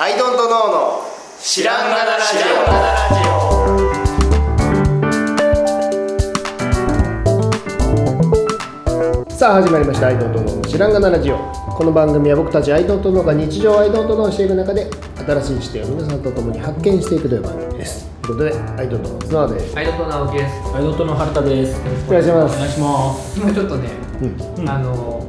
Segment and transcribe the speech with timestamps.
[0.00, 1.02] アイドントノーの
[1.40, 2.36] 知らんがなラジ
[9.26, 9.28] オ。
[9.28, 10.06] さあ始まりました。
[10.06, 11.38] アイドントノーの知らんがなラジオ。
[11.38, 18.08] この番組は僕たちアイドントノーが日常をアイドントノーしていく中で新しい視点を皆さんと共に発見していくという番組です。
[18.22, 19.76] ということでアイドントノーの角田です。
[19.76, 20.54] アイドント直樹です。
[20.76, 21.80] アイドントの原田です。
[22.06, 22.54] お願いします。
[22.54, 23.40] お願いします。
[23.40, 23.90] 今ちょっとね、
[24.56, 24.68] うん。
[24.70, 25.26] あの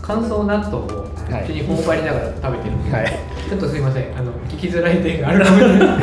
[0.00, 3.06] 乾燥納豆をはい口に頬張りながら食べてるんで、はい。
[3.48, 5.44] ちょっとすいません、あの聞きづらい点がある。
[5.44, 5.98] かもしれない。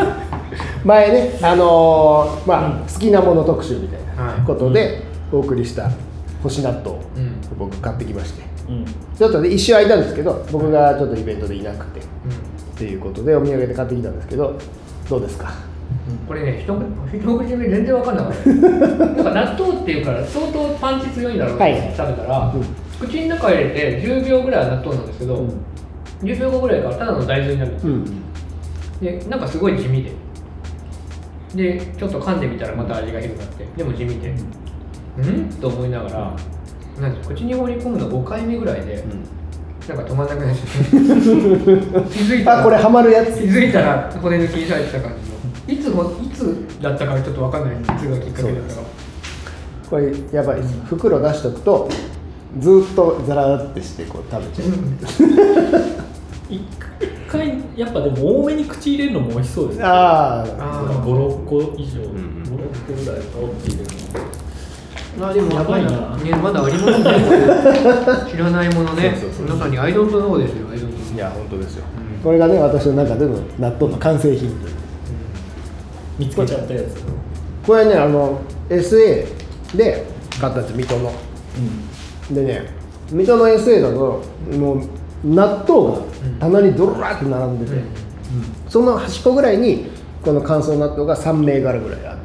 [0.85, 4.39] 前ねあのーまあ好きなもの特集みたいはい。
[4.39, 5.89] なことでお送りした
[6.41, 7.57] 干し納豆をうん。
[7.57, 8.43] 僕買ってきまして。
[8.69, 8.85] うん。
[8.85, 11.99] ちょっとね一周空いたんですけど僕がちょっとイベントでいなくて。
[11.99, 12.03] っ
[12.75, 14.57] ていうことでお土産で買ってきたんですけど
[15.07, 15.53] どうですか？
[16.27, 16.83] これね、一口
[17.17, 18.49] 一口目全然わかんなかった。
[18.49, 22.65] なんか納豆っていうから相当パンチ強いんだろうと思って食べたら、うん
[22.99, 25.65] 口の中入れて10秒ぐらいは納豆なんですけど、うん。
[26.21, 27.87] 10秒後ぐらいからただの大豆になるんです。
[27.87, 27.93] よ。
[27.93, 28.05] うん。
[29.01, 30.11] でなんかすごい地味で。
[31.55, 34.33] でちょっと噛んでみたらまた味がひどくなってでも地味で。
[35.17, 35.49] うん。
[35.49, 36.35] と思いながら
[36.99, 39.03] なんか口に放り込むの5回目ぐらいで、
[39.87, 40.91] なんか止まんなくなっちゃって。
[42.13, 43.39] 気づいたらあこれハマるやつ。
[43.39, 45.79] 気づいたら骨抜きにされてた感じの。
[45.79, 48.81] いつもいつだったかちょっと分かんないいつがきっかけだったか
[49.89, 50.75] これやばいです。
[50.85, 51.89] 袋出しとくと
[52.59, 54.69] ずーっとザラってしてこう食べちゃう。
[56.49, 56.61] 一
[57.27, 59.83] 回やっぱでも多めに口入れるのも美味しそうですね。
[59.85, 64.43] あああ五六個以上、五ん六個ぐらいポンって入れるの。
[65.17, 66.17] まあでもやばいな。
[66.17, 68.31] ねまだありますね。
[68.31, 69.17] 知らないものね。
[69.19, 71.83] そうそうそう皆さんにアイドントノーですよアイドントノーいや本当ですよ、
[72.23, 74.49] これがね私の中での納豆の完成品。
[74.49, 74.73] という
[76.19, 76.97] 見つけちゃったやつ。
[77.65, 79.25] これねあの SA
[79.75, 80.05] で
[80.39, 81.09] 買ったんですよ水戸の。
[81.09, 81.13] うん。
[82.31, 82.69] でね
[83.11, 84.23] 水戸の SA だと
[84.57, 84.87] もう
[85.23, 86.01] 納豆が
[86.39, 87.85] 棚にドラーって並んでて、うん。
[88.69, 89.87] その端っこぐらいに
[90.23, 92.17] この乾燥納豆が3銘柄ぐらいある。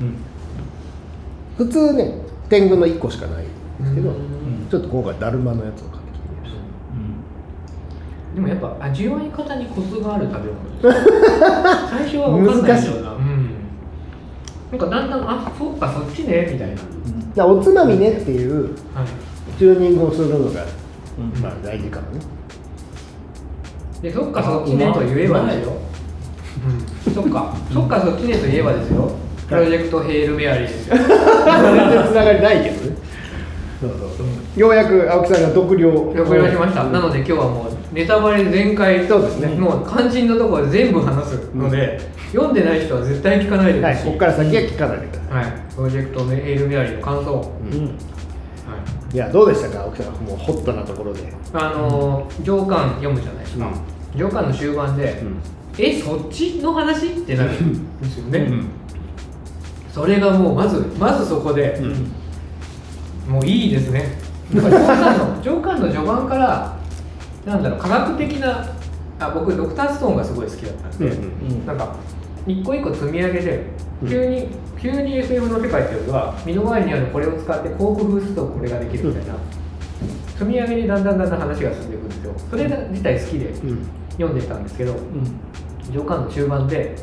[0.00, 1.66] うん。
[1.66, 2.14] 普通ね
[2.48, 4.66] 天狗の1個しかないんですけど、うん。
[4.70, 6.52] ちょっと今回だるまのやつを買ってきてみまし
[8.34, 10.94] でもやっぱ味わい方にコツがある食べ物
[11.88, 13.50] 最初は分かんないような、うん、
[14.72, 16.82] なんかだんだんあそっかそっちねみたいな、
[17.36, 19.06] ただからおつまみねっていうはい、
[19.58, 20.64] チューニングをするのが、
[21.18, 21.42] うん。
[21.42, 22.20] まあ大事かもね。
[24.00, 25.72] でそっかそっちねと言えばですよ、
[27.06, 29.12] うん、そっかそっかそっちねと言えばですよ。
[29.48, 30.96] プロジェクトヘールメアリーですよ。
[30.96, 31.14] 全然
[32.08, 32.96] つながりないけどね。
[33.80, 34.24] そうそ
[34.56, 34.60] う。
[34.60, 36.92] ようやく青木さんが独了了解しました、うん。
[36.92, 39.06] なので今日はもうネタバレ全開。
[39.06, 39.48] そうですね。
[39.48, 41.50] もう肝心のところ全部話す。
[41.54, 42.00] ので、
[42.32, 47.98] 読んでない人は絶対聞かないでほしい、はいここから先は聞かないでください、はい、プロジェクトヘールメアリーの感想、はいうん。
[49.12, 49.16] い。
[49.16, 49.82] やどうでしたか？
[49.84, 53.70] 青木さんもうホットなところで、あのー上巻読むじゃないですか、
[54.16, 55.22] 上巻の終盤で、
[55.78, 57.06] えそっちの話？
[57.06, 58.68] ってなるんですよね、うん。
[59.92, 63.32] それがもうまずまずそこで、うん。
[63.32, 64.18] もういいですね。
[64.52, 66.78] なんか上巻の上巻の序盤から
[67.44, 68.64] なんだろう科学的な
[69.18, 71.66] あ僕ドクターストーンがすごい好きだったんで、うんうん。
[71.66, 71.96] なんか
[72.46, 73.66] 一個一個積み上げで
[74.02, 74.08] うん。
[74.08, 74.48] 急に、
[74.80, 79.34] 急に SF の世界っていうよりは身の回りにあるこれを使ってこう工夫するとこれができるみたいな、
[80.32, 82.34] 積み上げにだんだんだんだん話が進んでいくんですよ。
[82.50, 83.86] それ自体好きでうん。
[84.12, 85.92] 読んでたんですけどうん。
[85.92, 86.96] 上巻の中盤で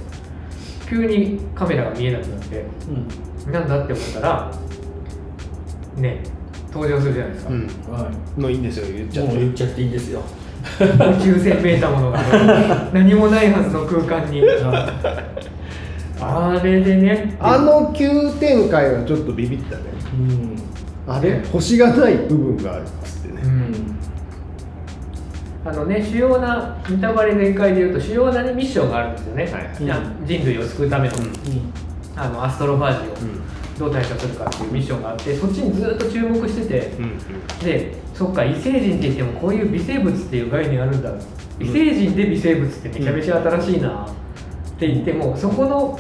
[0.87, 2.65] 急にカメラが見えなくなって
[3.45, 3.51] うん。
[3.51, 4.51] なんだって思ったら
[5.97, 6.23] ね
[6.71, 7.67] 登場するじゃないですか、うん。
[7.91, 8.39] はい。
[8.39, 9.31] もういいんですよ言っちゃって。
[9.33, 10.21] もう言っちゃっていいですよ。
[10.79, 12.19] 宇宙船めいたものが。
[12.93, 14.41] 何もないはずの空間に
[16.23, 17.35] あれでね。
[17.39, 19.83] あの急展開はちょっとビビったね。
[21.07, 21.13] うん。
[21.13, 21.43] あれ？
[21.45, 23.41] 星がない部分があるっつってね。
[23.43, 23.95] うん。
[25.65, 29.69] あのね主要なネタバレ全開でいうと主要な、ね、ミッションがあるんですよね、はい
[30.25, 31.23] 人類を救うための,、うん。
[32.15, 33.43] あのアストロファージをうん。
[33.79, 37.17] どう対処するかっていうミッションがあってそっちにずっと注目してて、うん
[37.59, 41.11] でそっか異星人って言ってもこういう微生物っていう概念あるんだ。
[41.59, 45.99] 異星人で微生物ってめちゃめちゃ新しいなって言ってもそこの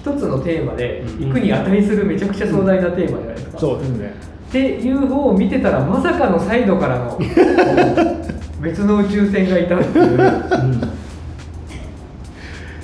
[0.00, 1.26] 一つのテーマでうん。
[1.28, 4.14] 行くに値するめちゃくちゃ壮大なテーマじゃないですか、そうですね。
[4.48, 7.18] っていう方を見てたらまさかのサイドからの
[8.60, 10.18] 別の宇宙船がいたっていう。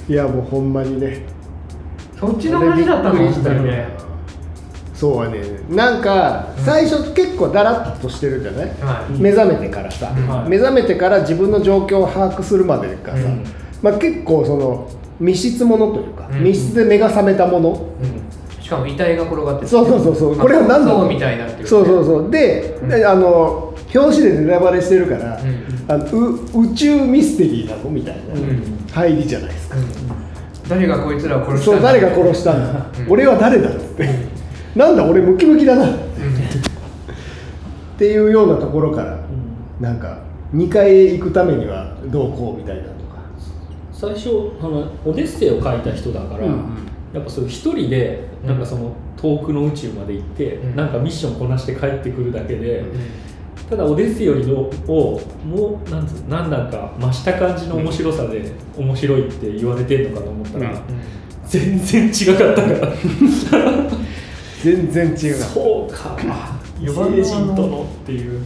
[0.09, 1.23] いやもうほんまにね。
[2.21, 3.33] そっちの話だったの？
[3.33, 3.89] したみたいなね。
[4.95, 5.41] そうはね。
[5.69, 9.21] なんか最初結構だらっとしてるじゃない、はい。
[9.21, 10.49] 目覚めてからさ、はい。
[10.49, 13.45] 目覚めてから自分の状況を把握するまでがさ、うん。
[13.83, 14.89] まあ、結構その
[15.21, 16.45] 密室ものというか、うん。
[16.45, 18.63] 密室で目が覚めたもの、うん。
[18.63, 20.37] しかも遺体が転がっててそうそうそうそう。
[20.37, 21.67] これは何だろうそうみたいなっていうね。
[21.67, 22.31] そうそうそう。
[22.31, 25.67] で,で、あの表紙でネタバレしてるから、うん。
[25.89, 27.91] あのう宇宙ミステリーなの？
[27.91, 28.35] みたいな。
[28.35, 28.63] うん。
[28.93, 29.77] 入りじゃないですか、
[30.69, 33.13] 誰がこいつらを殺したそうんだ誰が殺したんだ、うん。
[33.13, 34.09] 俺は誰だって、
[34.75, 35.99] なんだ俺ムキムキだなっ
[37.99, 38.05] て。
[38.05, 39.19] いうようなところから
[39.81, 40.19] なんか
[40.55, 42.83] 2階へ行くためにはどうこうみたいな
[43.99, 46.61] 最初あのオデッセイを書いた人だから、うんうん。
[47.15, 50.77] やっぱそ一人でなんかその遠くの宇宙まで行って、うん。
[50.77, 53.01] なんかミッションこなして帰ってくるだけで、うん。
[53.71, 60.77] ただオデッセイよりのをもうなんつう何段か増した感じの面白さで面白いって言われてるのかと思ったら、うん
[61.49, 62.63] 全然違かった。
[62.63, 62.93] から
[64.65, 65.35] 全然違う。
[65.35, 66.19] そうか
[66.81, 68.41] 異星人とのっていう。
[68.41, 68.43] 宇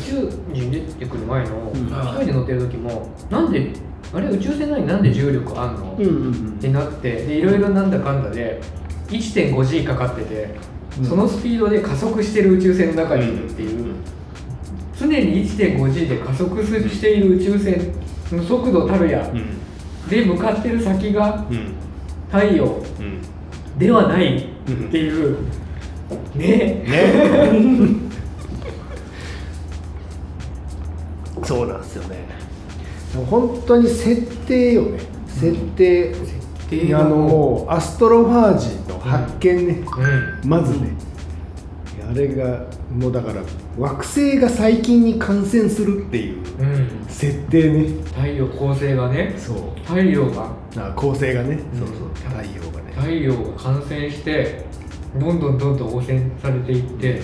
[0.00, 1.86] 宙に出てくる前のうん。
[1.86, 3.72] 一人で乗ってる時もなんで
[4.14, 8.60] あれ宇宙船なのになんで重力あんの、うんうんってなってでいろいろなんだかんだで
[9.08, 10.54] 1.5G かかってて、
[10.98, 11.04] うん。
[11.04, 13.94] そのスピードで加速してる宇宙船の中にいるっていう、
[14.98, 17.92] 常に 1.5G で加速している宇宙船
[18.32, 19.58] の速度たるや、うん。
[20.08, 21.74] で向かってる先がうん。
[22.30, 23.20] 太陽うん。
[23.78, 24.40] ではないっ
[24.90, 25.38] ていう、
[26.34, 26.84] ね。
[26.84, 26.84] ね。
[31.44, 32.23] そうなんですよね
[33.22, 34.98] 本当に設定よね。
[35.28, 39.84] 設定、設定あのもうアストロファージの発見ね、
[40.42, 40.48] うん。
[40.48, 40.90] まずね、
[42.08, 43.42] あれがもうだから
[43.78, 47.88] 惑星が細菌に感染するっていううん、設定ね。
[48.14, 49.34] 太陽恒星がね。
[49.36, 49.56] そう。
[49.84, 50.52] 太陽が。
[50.76, 51.78] あ構成がね、うん。
[51.78, 52.08] そうそう。
[52.14, 52.92] 太陽がね。
[52.94, 54.64] 太陽が感染して
[55.18, 57.20] どんどんどんどん汚染されていって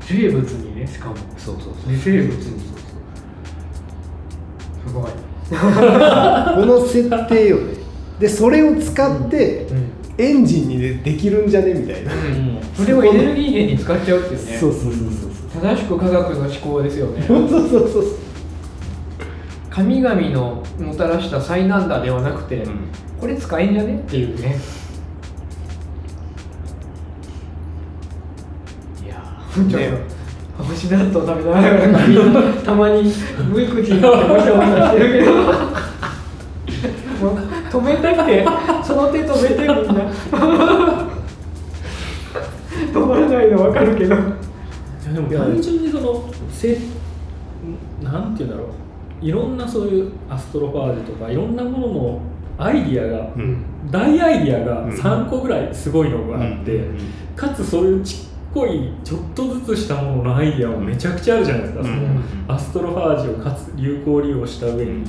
[0.00, 1.16] 生物にねしかも。
[1.36, 1.74] そうそう。
[1.88, 2.81] 微生物に
[4.86, 5.04] すごい、
[5.50, 7.74] この設定よね。
[8.18, 9.92] でそれを使ってうん。
[10.18, 11.72] エンジンにでできるんじゃね？
[11.72, 12.12] みたいな、
[12.76, 14.58] それをエネルギー源に使っちゃうっていうね。
[14.58, 14.92] そうそうそう
[15.62, 17.24] 正しく科学の思考ですよね。
[17.26, 18.04] そうそうそうそう。
[19.70, 22.68] 神々のもたらした災難だではなくて、ん。
[23.18, 23.94] これ使えんじゃね？
[23.96, 24.58] っていうね。
[29.04, 29.16] いや
[29.54, 29.90] ちょっとね
[30.56, 33.12] ハムシ納豆食べながらたまに
[33.50, 35.32] 無口になってもしゃもしゃしてるけど
[37.22, 37.36] もう
[37.70, 38.46] 止めてって
[38.84, 40.02] その手止めてみんな
[42.92, 44.14] 止まらないの分かるけど。
[44.14, 46.78] いやでも単純にそのせ
[48.02, 48.66] なんていうんだろう。
[49.24, 52.20] いろんなそういうアストロファージとかいろんなものの
[52.58, 53.64] アイディアが、うん。
[53.90, 54.90] 大アイディアがうん。
[54.90, 56.98] 3個ぐらいすごいのがあって、うん。
[57.36, 61.86] かつそういうちっこいちょっとずつしたもののアイディアもめちゃくちゃあるじゃないですか、うん。
[61.86, 61.92] そ
[62.52, 65.04] のアストロファージをかつ有効利用した上に、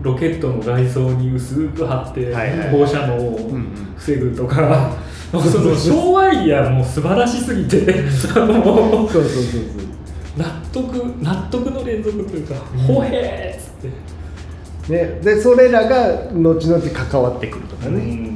[0.00, 2.34] ロケットの外装に薄く貼って
[2.70, 4.96] 放射能をうん防ぐとか、
[5.30, 7.84] その昭和アイディアも素晴らしすぎて
[8.34, 9.62] あのそうそうそう。
[10.36, 12.80] 納得納得の連続というか「うん。
[12.80, 13.90] ほへーっつっ
[14.88, 14.92] て。
[14.92, 15.20] ね。
[15.22, 18.30] でそれらが後々関わってくるとかね、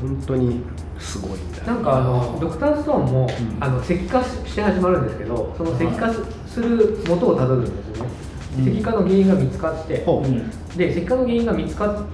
[0.00, 0.60] 本当に
[0.98, 3.62] すごいなんかあのドクターストーンも、うん。
[3.62, 8.10] あの石化して始まるんですけどその石化すする元をたどるんですよね、
[8.58, 8.68] うん。
[8.72, 10.28] 石化の原因が見つかって、ほう。
[10.28, 10.50] うん。
[10.76, 12.06] で石化の原因が見つかっ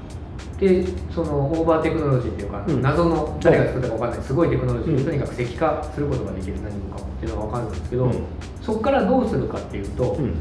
[0.58, 0.84] て
[1.14, 2.80] そのオーバーテクノロジーっていうか、うん。
[2.80, 5.06] 謎の誰が作ったか分かんないすごいテクノロジーで、うん。
[5.06, 8.24] とにかく石化することができる何もかもっていうのが分かるんですけど、うん。
[8.62, 10.34] そこからどうするかっていうと、うん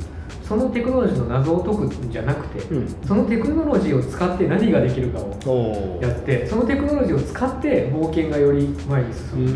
[0.43, 3.07] そのテクノロジーの謎を解くんじゃなくて、うん。
[3.07, 9.49] そのテクノロジーを使って何ができるかをやってそのテクノロジーを使って冒険がより前にう進む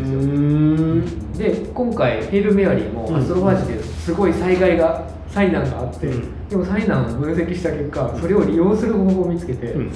[0.96, 1.50] んですよ。
[1.64, 3.16] で今回ヘイル・メアリーもうん。
[3.16, 6.48] アストロファージですごい災害が災難があって、うん。
[6.48, 9.92] でも災難を分析した結果それを利用する方法を見つけて、うん。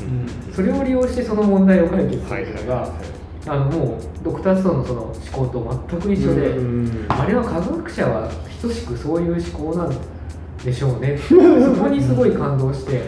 [0.52, 7.06] それを利用してその問題を解決すはいるのが、はいはいあのもうドクター・ストーンのその思考と全く一緒で、うん。
[7.08, 10.19] あれは科学者は等しくそういう思考なん
[10.64, 11.16] でしょうね。
[11.18, 11.34] そ
[11.82, 13.02] こにすごい感動して。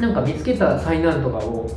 [0.00, 1.68] なんか見つけた災難とかを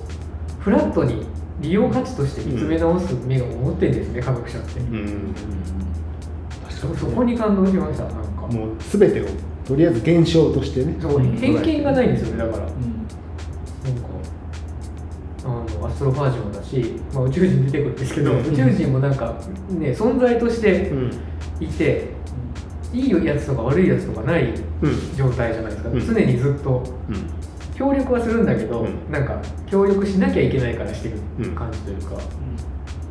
[0.59, 1.25] フラットに
[1.59, 5.33] 利用価値として見つめ直す目が持ってるんですね、科学者って、うん。
[6.69, 8.21] そそこに感動しましたなんか。
[8.51, 9.25] もう全てを
[9.65, 10.95] とりあえず現象としてね。
[10.99, 12.63] そう偏見がないんですよねだから。
[12.63, 12.75] なんか
[15.45, 18.39] うんあのアストロファージもだし、まあ、宇宙人出てくるんですけど、うん。
[18.39, 19.35] 宇宙人もなんか
[19.69, 21.11] ね存在としてうん。
[21.59, 22.09] いて、
[22.93, 25.15] いいやつとか悪いやつとかないうん。
[25.15, 26.05] 状態じゃないですか、うん。
[26.05, 26.83] 常にずっと。
[27.09, 27.15] うん。
[27.75, 29.11] 協力はするんだけど、うん。
[29.11, 32.15] なんか協力しなきゃいけないからしてる感じというか、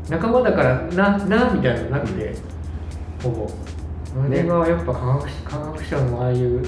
[0.08, 2.34] 仲間だからななみたいなのなくて、
[3.22, 3.50] ほぼ。
[4.22, 6.64] あれがやっぱ科学科学者のああいう思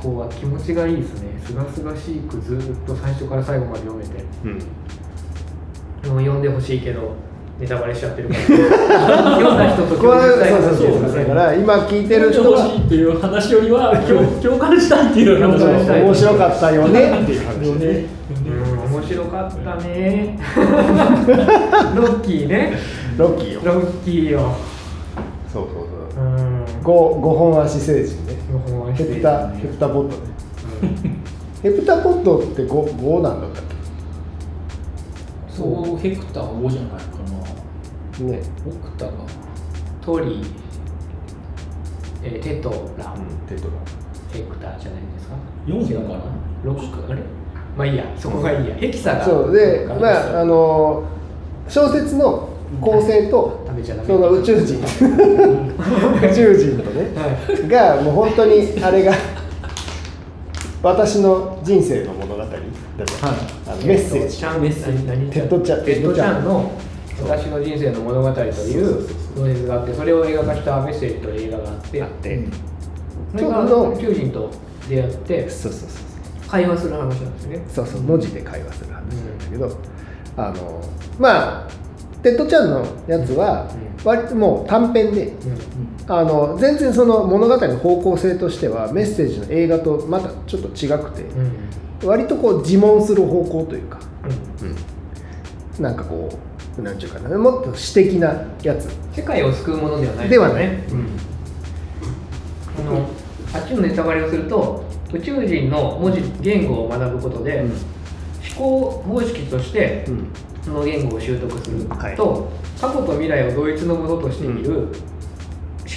[0.00, 1.28] 考は気持ちがいいですね。
[1.44, 4.24] すがすがしくずっと最初から最後まで読めて。
[4.44, 4.52] うん。
[6.10, 7.14] もう読んでほしいけど
[7.60, 8.40] ネタバレしちゃってるから。
[9.36, 11.54] 読んだ人とこれ共有したいそうそうそうそうだから。
[11.54, 15.58] 今聞いてる人欲がしいっていう話よりは 共共感したいっていう話。
[15.58, 16.02] 共感したい。
[16.02, 17.22] 面白かったよね。
[17.22, 18.06] っていう話よね。
[18.46, 20.38] うん面白かったね。
[21.96, 22.74] ロッキーね。
[23.16, 23.60] ロッキーよ。
[23.64, 24.40] ロッキーよ。
[25.52, 25.72] そうそう
[26.14, 26.24] そう。
[26.24, 26.64] うん。
[26.82, 28.36] 五五本足星人ね。
[28.52, 30.32] 五本足ヘプタヘプタポットね。
[31.62, 33.62] ヘプタポットって五五なんだったっ
[35.48, 37.21] そうヘクター5じゃないか
[38.20, 38.40] ね。
[38.66, 39.12] オクタが
[40.00, 40.42] トリ
[42.22, 43.14] えーテトラ
[43.48, 43.72] テトラ
[44.32, 45.34] ヘクターじゃないですか。
[45.66, 46.20] 4違うかな？
[46.64, 46.78] 六
[47.10, 47.20] あれ
[47.76, 48.74] まあいいやそこがいいや。
[48.76, 51.04] ヘキサがそうでまああの
[51.68, 52.48] 小説の
[52.80, 54.08] 構成と食べちゃダメ。
[54.08, 54.78] その宇宙人。
[54.80, 54.82] 宇
[56.34, 57.10] 宙人とね。
[57.14, 57.28] は
[57.64, 57.68] い。
[57.68, 59.12] がもう本当にあれが
[60.82, 62.42] 私の人生の物語。
[62.42, 63.36] だった、はい。
[63.68, 64.36] あのメッセージ。
[64.38, 65.84] ちゃんメッセージ何テッドちゃん。
[65.84, 66.70] テッドちゃんの
[67.24, 68.74] 私の人生の物語というそうそう
[69.36, 72.48] そう小説があってそれを映画化したメッセージという映画があってあって、
[73.32, 74.50] それがちょうど宇宙人と
[74.88, 75.98] 出会ってそうそうそ
[76.46, 77.64] う会話する話なんですね。
[77.68, 79.78] そうそう文字で会話する話なんだけど、
[80.36, 80.82] あの
[81.18, 81.68] まあ
[82.22, 83.92] テッド・チャンのやつはうん。
[84.04, 85.58] 割ともう短編で、うん
[86.08, 91.52] あの全然その物語の方向性としてはメッセージの映画とまたちょっと違くて、うん
[92.04, 94.00] 割とこう自問する方向というか、
[94.60, 95.82] うん。
[95.82, 97.36] なんかこうなんていうかな。
[97.38, 98.88] もっと詩的なやつ。
[99.12, 100.28] 世界を救うものではない。
[100.28, 100.66] ではない。
[100.66, 101.06] うん。
[102.78, 103.08] あの
[103.54, 107.70] あっちのネタバレをすると宇宙人の文字言語を学ぶことで、うん。
[107.70, 107.80] 思
[108.56, 110.28] 考方式としてうん。
[110.62, 112.16] その言語を習得すると、はい。
[112.80, 114.88] 過去と未来を同一のものとして見る思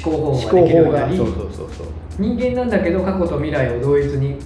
[0.03, 1.31] 考思法が考できるようになり法が。
[1.31, 1.87] そうそうそうそう。
[2.19, 4.37] 人間なんだけど過去と未来を同一に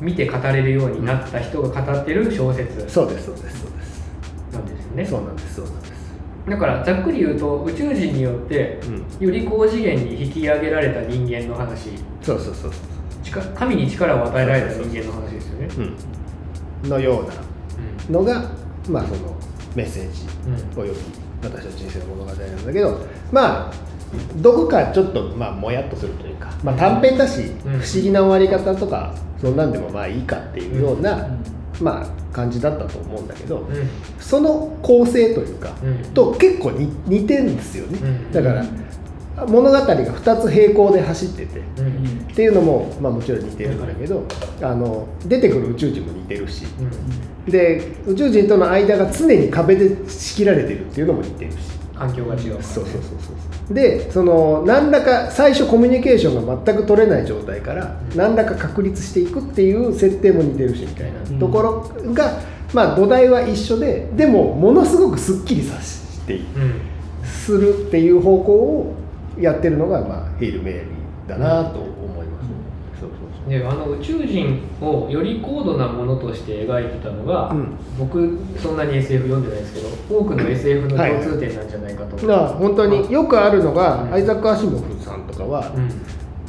[0.00, 2.88] 見て語れるようになった人が語ってる小説。
[2.88, 3.79] そうですそうですそうです
[4.94, 5.04] ね。
[5.04, 6.00] そうなんですそうなんです。
[6.48, 8.80] だからざっくり言うと宇宙人によって
[9.20, 9.26] うん。
[9.26, 11.90] より高次元に引き上げられた人間の話。
[12.22, 12.72] そうそうそう
[13.22, 15.68] 力神に力を与えられた人間の話ですよね。
[15.70, 15.84] そう、
[16.84, 17.24] うん、のよう
[18.12, 18.50] なのが
[18.88, 19.36] まあその
[19.74, 20.22] メッセージ
[20.76, 20.82] うん。
[20.82, 20.98] および
[21.42, 23.00] 私の人生の物語なんだけど
[23.32, 23.72] まあ
[24.36, 27.80] どこかちょっとまあもやっとするというか、まあ、短編だし、うん。
[27.80, 33.66] 不思議な終わり方とかそんなんでもまあいいかっていうような、うんまあ感じだったと思うんだけど、うん。
[34.18, 36.12] その構成というか、うん。
[36.12, 38.32] と結構に似てるんですよね、うん。
[38.32, 38.64] だから
[39.46, 41.62] 物語が2つ並行で走ってて、っ
[42.34, 44.24] ていうのも、まあ、もちろん似てるんだけど、
[44.60, 46.64] あの出てくる宇宙人も似てるし、
[47.46, 51.56] で宇宙人との間が常に壁で仕切られてるっていうのも似てるし、
[51.94, 52.62] 環境が違うからね。
[52.62, 62.40] そうそうそうそうでその何らか最初コミュニケーションが全く取れない状態から何らか確立していくっていう設定も似てるしみたいなところが、
[62.74, 66.90] まあ土台は一緒ででもものすごくすっきりさせていうん。
[67.24, 68.94] するっていう方向を
[69.38, 71.80] やってるのが、まあ、ヘイル・メアリーだなと
[73.48, 77.68] であの宇宙人をより高度なものとして描いてたのが、うん。
[77.98, 79.88] 僕そんなに SF 読んでないですけど
[80.20, 84.14] 多くの SF の共通点なんじゃないかと、そうだから本当によくあるのが、うん。
[84.14, 85.90] アイザック・アシモフさんとかは、うん。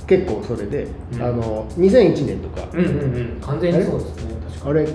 [0.06, 1.22] 結構それで、うん。
[1.22, 3.42] あの2001年とか、うんうんうん。
[3.42, 4.88] 完全にそうですね確かあれ？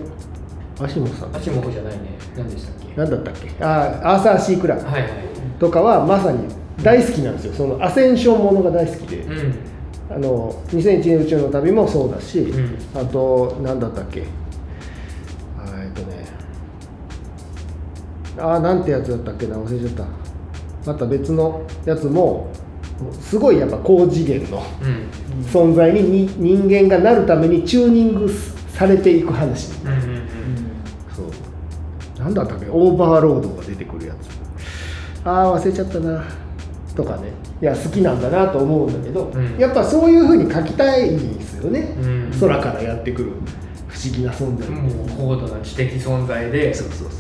[0.79, 1.37] アシモフさん。
[1.37, 2.19] アシモフじゃないね。
[2.37, 2.95] 何でしたっけ？
[2.95, 3.65] 何だったっけ？
[3.65, 5.12] あアーサー・シー・クラブはいはい。
[5.59, 6.47] とかはまさに
[6.83, 7.55] 大好きなんですよ。
[7.55, 9.55] そのアセンションものが大好きで、うん
[10.09, 12.79] あの2001年宇宙の旅もそうだし、うん。
[12.95, 14.23] あと何だったっけ？
[15.59, 16.25] あえっとね。
[18.39, 19.57] あーなんてやつだったっけな？
[19.57, 20.07] 忘れちゃった。
[20.93, 22.49] また別のやつも
[23.21, 25.45] すごいやっぱ高次元のうん。
[25.47, 28.31] 存在にに人間がなるためにチューニング
[28.69, 29.73] されていく話。
[29.83, 30.23] うんうんうん。
[31.15, 32.23] そう。
[32.23, 32.67] なんだったっけ？
[32.71, 35.27] オーバーロードが出てくるやつ。
[35.27, 36.25] ああ忘れちゃったな。
[36.95, 39.59] とかねいや好きなんだなと思うんだけど、うん。
[39.59, 42.33] やっぱそういうふうに書きたいんですよね、うん。
[42.39, 43.33] 空からやってくる
[43.89, 46.75] 不思議な存在、もう高度な知的存在で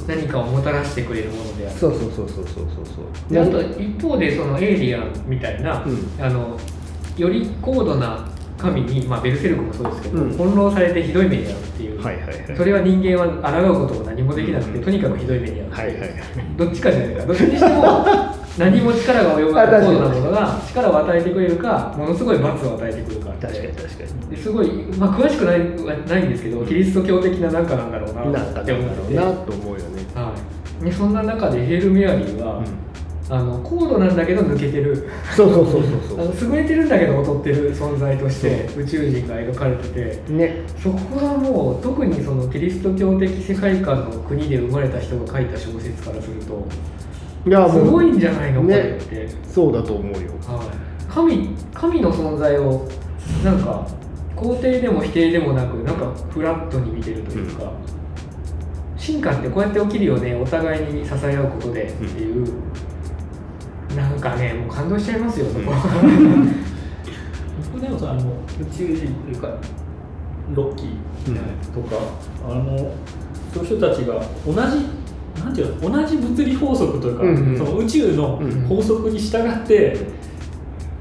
[0.06, 1.78] 何かをもたらしてくれるものである。
[1.78, 3.32] そうそうそうそうそうそうそう。
[3.32, 6.22] であと一方でそのエイリアンみたいな、うん。
[6.22, 6.58] あの
[7.16, 8.28] より高度な
[8.58, 10.30] 神に、まあ、ベルセルクもそうですけど、うん。
[10.32, 12.56] 翻弄されてひどい目に遭うっていう、はいはいはい。
[12.56, 14.84] それは人間は抗うことも何もできなくて、うん。
[14.84, 16.10] とにかくひどい目に遭う、はいはいはい。
[16.58, 17.24] どっちかじゃないか。
[17.24, 24.30] どっちにしても 何も力が及ばない高度なものが力を与えてくれるかものすごい罰を与えてくるか確かに確かに。
[24.30, 25.58] ですごい、まあ、詳しくない
[26.06, 30.02] ないんですけどキリスト教的ななんかなんだろうなって思っててなんだろうなと思うよね。
[30.14, 30.34] は
[30.80, 32.62] い、でそんな中でヘール・メアリーは、
[33.28, 35.08] あの高度なんだけど抜けてる。
[35.36, 40.22] そうそうそうそう あの優れてるんだけど劣ってる存在として宇宙人が描かれてて。
[40.26, 40.62] そうね。
[40.82, 46.66] そこはもう特にそのキリスト教的世界観の国で生まれた人が書いた小説からすると
[47.46, 48.74] いやもうすごいんじゃないの、ね。
[48.74, 50.32] これって、そうだと思うよ。
[50.46, 52.88] はい、神神の存在を
[53.44, 53.86] なんか
[54.34, 57.70] 肯定でも否定でもなくなんかフラットに見てるというか、
[58.96, 62.52] 進化ってこうやって起きるよねお互いに支え合うことでっていう、
[63.94, 65.72] なんかねもう感動しちゃいますよそこ、
[67.72, 69.56] 僕でもさあの宇宙人というか
[70.52, 71.96] ロッキーとか、
[72.44, 72.76] あの
[73.54, 74.95] そういう人たちが同じ
[75.44, 77.58] なんていうの同じ物理法則というか、うんうん。
[77.58, 79.96] その宇宙のうん法則に従って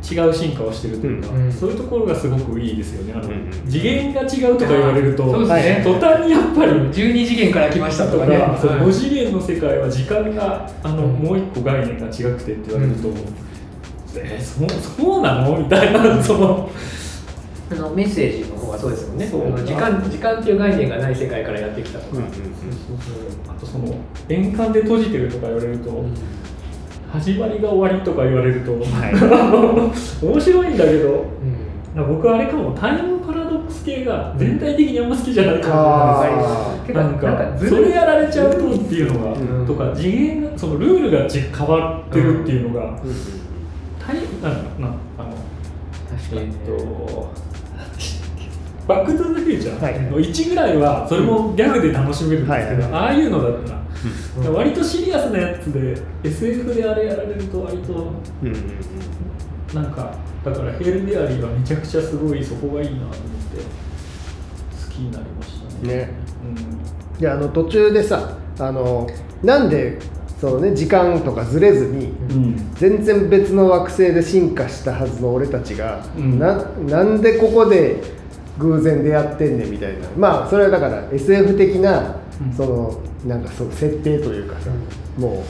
[0.07, 3.13] 違う進化をしてるというか、うんそういうところがすごくいいですよね。
[3.13, 5.81] あの、うん次元が違うとか言われるとそうですね。
[5.83, 8.85] 途端にやっぱり12次元から来ましたとか、ね、そのはい。
[8.87, 11.13] 5次元の世界は時間があの、うん。
[11.13, 13.15] もう一個概念が違くてって言われると、うん。
[14.17, 15.57] えそうそうなの？
[15.57, 16.69] みたいなその
[17.71, 19.17] あのメッセージの方がそうですもん。
[19.17, 19.27] ね
[19.65, 21.99] 時間時間っていう概念がない世界からやってきた。
[21.99, 22.21] とか、
[23.47, 23.95] あとその
[24.29, 26.05] 円環で閉じてるとか言われると、
[27.11, 28.73] 始まりが終わりとか言われると、
[30.21, 31.25] 面白いんだけど
[31.95, 32.07] うん。
[32.07, 32.71] 僕はあれかも。
[32.71, 42.99] タイムパラドックス系が全体的にあんま好きじゃないかもあてかなんかなんかずそれやられちゃうとっていうのが、うんとか次元がそのルールがじ変わってるっていうのが、
[43.99, 45.31] タイなんだなあの
[46.07, 46.55] 確かに、ね。
[46.67, 47.44] えっと
[48.87, 49.93] バック・トゥ・ザ・フューチャはい。
[49.95, 53.81] ーの1ぐらいはそれもギャグで楽しめるんですけど、はいああいうのだったら、
[54.47, 54.53] うん。
[54.53, 58.55] 割とシリアスなやつで SF であれやられると割とうんうん
[59.73, 63.25] なんかだからヘール・デアリーがめちゃくちゃすごいそこがいいなと思って
[64.87, 65.95] 好きになりましたね。
[65.95, 66.09] ね。
[67.19, 69.07] いやあの途中でさあの
[69.43, 69.99] なんで
[70.39, 72.73] その、ね、時間とかずれずにうん、うん。
[72.75, 76.37] 全然別の惑星で進化したはずの俺たちが、うん。
[76.39, 78.01] ななんでここで
[78.59, 80.07] 偶然出会ってんねんみたいな。
[80.17, 82.53] まあそれはだから SF 的な、うん。
[82.53, 84.69] そのなんかその設定というかさ、
[85.17, 85.43] も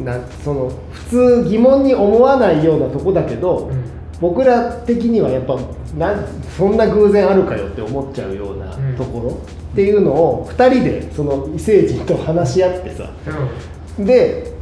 [0.00, 3.84] うなその普通疑問に思わないようなとこだけど、うん。
[4.20, 5.58] 僕ら的にはやっぱ
[5.98, 6.24] なん
[6.56, 8.96] そんな偶然あるかよって思っちゃうようなうん。
[8.96, 9.30] ところ、
[9.72, 13.10] っていうのを2人でその異星人と話し合ってさ。
[13.98, 14.52] で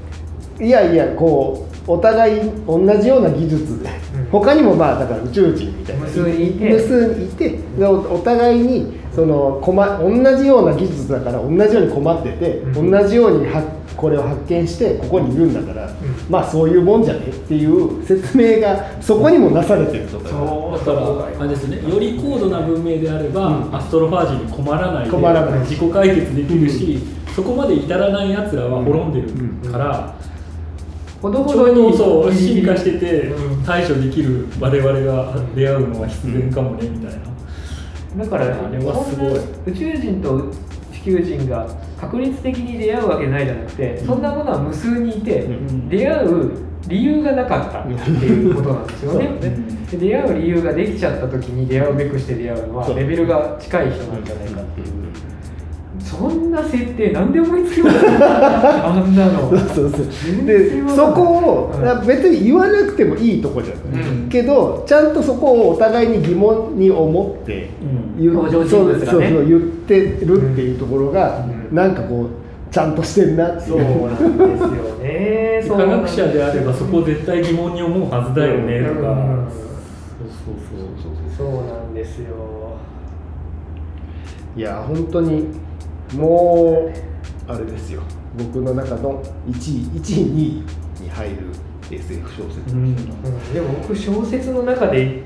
[0.60, 6.06] いやいやこうお互い同じような技術で、うん他にもまあだから宇宙人みたいな。
[6.06, 6.70] 無数にいて。
[6.70, 12.90] 無数にいてでおお互いにその困同じような技術だから同じように困ってて、うん。
[12.90, 13.62] 同じようには
[13.94, 15.90] これを発見してここにいるんだから、
[16.30, 20.30] まあそういうもんじゃねっていう説明がそこにもなされてるとか。
[20.30, 20.78] そう。
[20.78, 23.76] だからあれですねより高度な文明であれば、うん。
[23.76, 25.60] アストロファージに困らないで困らない。
[25.60, 26.98] 自己解決できるし、
[27.36, 30.14] そこまで至らないやつらは滅んでるから、
[31.22, 33.32] ほどほどにそう進化してて
[33.64, 37.20] 対処できる我々が出会うのは必然かもねみたい
[38.16, 40.52] な、だからあれはすごい宇宙人と
[40.92, 41.66] 地球人が
[42.00, 45.46] 確率的に出会うわけないじゃなくて、そんなものは無数にいて、
[45.88, 46.50] 出会う
[46.88, 49.56] 理由がなかったっていうことなんですよねね
[49.92, 54.88] 出会う理由ができちゃった時に出会うべくして出会うのはレベルが近い人なんじゃないかっていう、
[56.18, 58.88] そんな設定なんで思いつきました？
[58.88, 59.48] あんなの。
[59.50, 60.06] そうそうそう。
[60.26, 64.28] 全でそこを、はい別に言わなくてもいいとこじゃない、うん。
[64.28, 67.70] けどちゃんとそこをお互いに疑問に思って
[68.18, 68.22] うん。
[68.22, 69.06] 言う登場人物がね。
[69.06, 71.76] そうそうそう言ってるっていうところが、うん。
[71.76, 74.68] なんかこうちゃんとしてるなっていそうなんですよ
[75.02, 75.64] ね。
[75.68, 75.76] そう。
[75.78, 79.46] 科学者であればそこを絶対疑問に思うはずだよねとか、うん。
[79.48, 80.84] そうそう
[81.38, 81.48] そう。
[81.50, 82.26] そうなんですよ。
[84.54, 85.46] いや本当に
[86.14, 86.92] も
[87.48, 88.02] うあれですよ。
[88.36, 91.36] 僕の中の1位1位2位に入る
[91.90, 93.54] SF 小説、うんうん。
[93.54, 95.22] でも僕小説の中で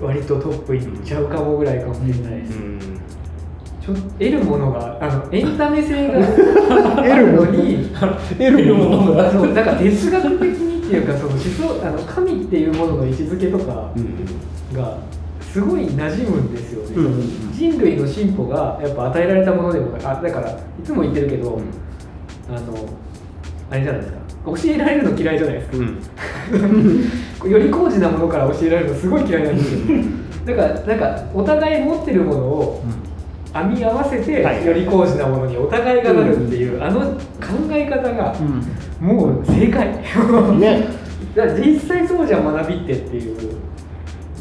[0.00, 2.58] 割とトップいっちゃうかもぐらいかもしれないです、
[3.80, 6.14] ちょ得るものがあのエンタメ性が
[7.02, 9.28] あるのに得るものが。
[9.28, 14.76] あの なんか哲学的にっていうかその思想あの神っていうものの位置づけとかうん。
[14.76, 14.98] が
[15.52, 17.52] すごい馴染むんですよね、うんうんうん。
[17.52, 21.60] 人類の進歩がやっぱ与えられたものでもあだからいつも言ってるけど、
[22.48, 22.88] あの
[23.70, 24.22] あれじゃないですか。
[24.44, 25.76] 教えられるの嫌いじゃないですか。
[26.56, 27.50] うん。
[27.52, 29.80] より高次なものから教えられるのすごい嫌いなんですよ。
[30.46, 32.82] だからなんかお互い持ってるものを
[33.52, 34.64] 編み合わせて、はい。
[34.64, 37.16] より高次なものにお互いがなるっていう、あの考
[37.70, 38.34] え方が、
[38.98, 39.88] もう正解。
[40.58, 40.88] ね。
[41.36, 43.36] だ実際そうじゃん学びってっていう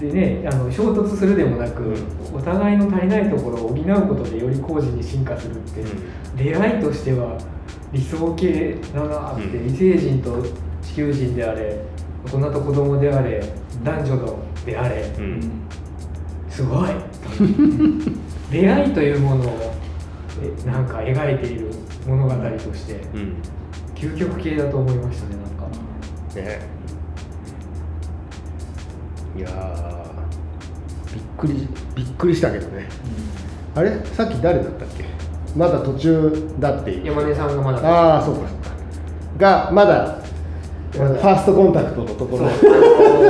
[0.01, 1.93] でねあの衝突するでもなく、
[2.33, 5.83] お互いの足りないところを補うことでより高次に進化するって、
[6.35, 7.37] 出会いとしては
[7.91, 9.67] 理想系だなって、うん。
[9.67, 10.43] 異星人と
[10.81, 11.79] 地球人であれ
[12.25, 13.43] 大人と子供であれ
[13.83, 15.51] 男女のであれうん。
[16.49, 16.89] すごい。
[18.51, 19.73] 出会いというものを
[20.41, 21.67] えなんか描いている
[22.07, 23.35] 物語としてうん。
[23.93, 25.77] 究極系だと思いましたねなんか。
[26.35, 26.80] ね
[29.41, 32.87] いやーびっくりびっくりしたけどね。
[33.75, 33.91] あれ？
[34.13, 35.05] さっき誰だったっけ？
[35.55, 37.07] まだ途中だっていう。
[37.07, 37.79] 山根さんがまだ。
[37.89, 38.71] ああそうかそうか。
[39.39, 40.19] がまだ
[40.91, 42.45] ファーストコンタクトのところ。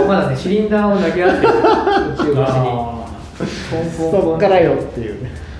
[0.06, 1.54] まだねシリンダーを投げ合ってる。
[4.12, 5.32] そっからよっていうね。
[5.32, 5.50] あ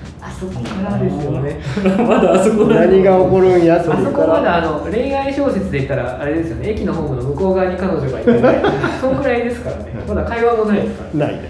[0.42, 0.82] そこか。
[0.90, 2.88] らですよねーまだあそこだ。
[2.88, 6.70] 何が起こるんやってあそこまだあの恋愛小説で言ったらあれですよね。
[6.70, 8.42] 駅のホームの向こう側に彼女がいてね
[9.00, 9.94] そんくらいですからね。
[10.08, 11.28] まだ会話もないですから。
[11.28, 11.50] ないね。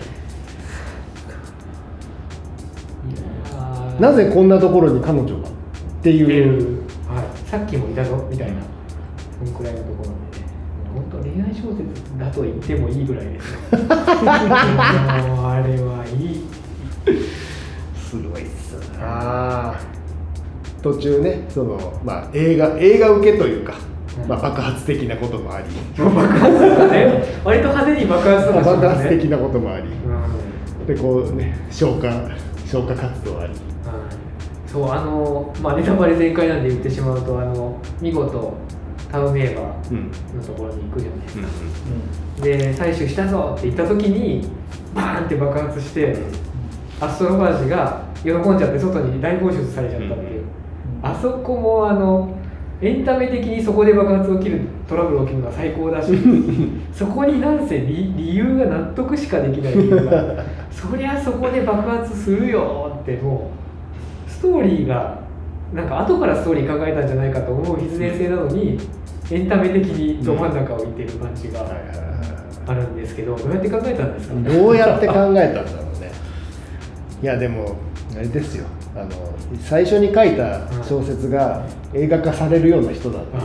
[4.00, 5.48] なぜこんなところに彼女が？
[5.48, 5.52] っ
[6.02, 6.82] ていう。
[7.08, 8.54] はい、さっきもいたぞみたいな。
[9.46, 10.10] そんくらいのところで。
[10.10, 10.16] ね
[10.94, 13.92] 本当恋愛小説だと言ってもいいぐらいですよもう
[15.48, 16.44] あれはいい
[18.12, 19.80] すごいっすああ
[20.84, 23.76] 途中ねそのまあ映画映画受けというか、
[24.22, 24.28] うん。
[24.28, 25.68] まあ、爆発的なこともあり。
[25.98, 29.84] 爆発とかね割と派手に爆発とかし爆発的なこともあり。
[29.88, 30.86] うん。
[30.88, 32.02] でこうね消火
[32.66, 33.54] 消火活動あり。
[33.54, 33.62] はい
[34.68, 38.54] そうあのまあネタバレ全開なんで言ってしまうとあの見事
[39.12, 40.12] タウンメーバーうん。
[40.38, 41.48] のところに行くじゃないですか、
[42.40, 44.50] うで採取したぞって言った時に
[44.96, 46.16] バーンって爆発して、
[47.02, 50.46] アストロバージが喜んじゃって外に大放出されちゃったっていう、ん
[51.04, 52.38] あそこもあの
[52.80, 56.12] エンタメ的にそこで爆発起きるトラブル起きるのが最高だし
[56.94, 63.50] そこになんせ理理由が納得しかできない理由が そりゃそこで爆発するよっても
[64.28, 65.20] うストーリーが
[65.74, 68.78] なんか後からストーリー考えたんじゃないかと思う必然性なのに
[69.32, 71.62] エンタメ的にど真ん中を置いてる感じが
[72.68, 74.36] あるんですけどどうやって考えたんですか？
[74.54, 75.46] どうやって考えたんだろう。
[75.56, 75.91] ね
[77.22, 77.76] いやでも
[78.16, 78.66] あれですよ。
[78.96, 79.12] あの
[79.60, 83.42] 最初に書いた小説が映画化されるような人だっていう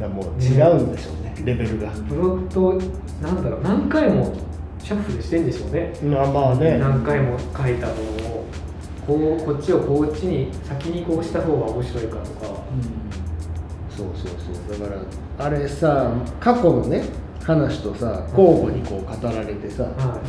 [0.00, 1.90] だもう違うんでしょうねレベルが。
[1.90, 2.80] あプロット
[3.22, 4.34] なんだろう何回も
[4.82, 5.92] シャッフルしてんでしょうね。
[6.02, 6.78] まあまあね。
[6.78, 8.46] 何回も書いたものを
[9.06, 12.46] こうこっちをこっちに先にこうした方が面白いかとか。
[13.96, 14.30] そうそう
[14.66, 14.78] そう。
[14.80, 14.94] だか
[15.38, 17.04] らあれさ過去のね
[17.42, 20.20] 話とさ交互にこう語られてさは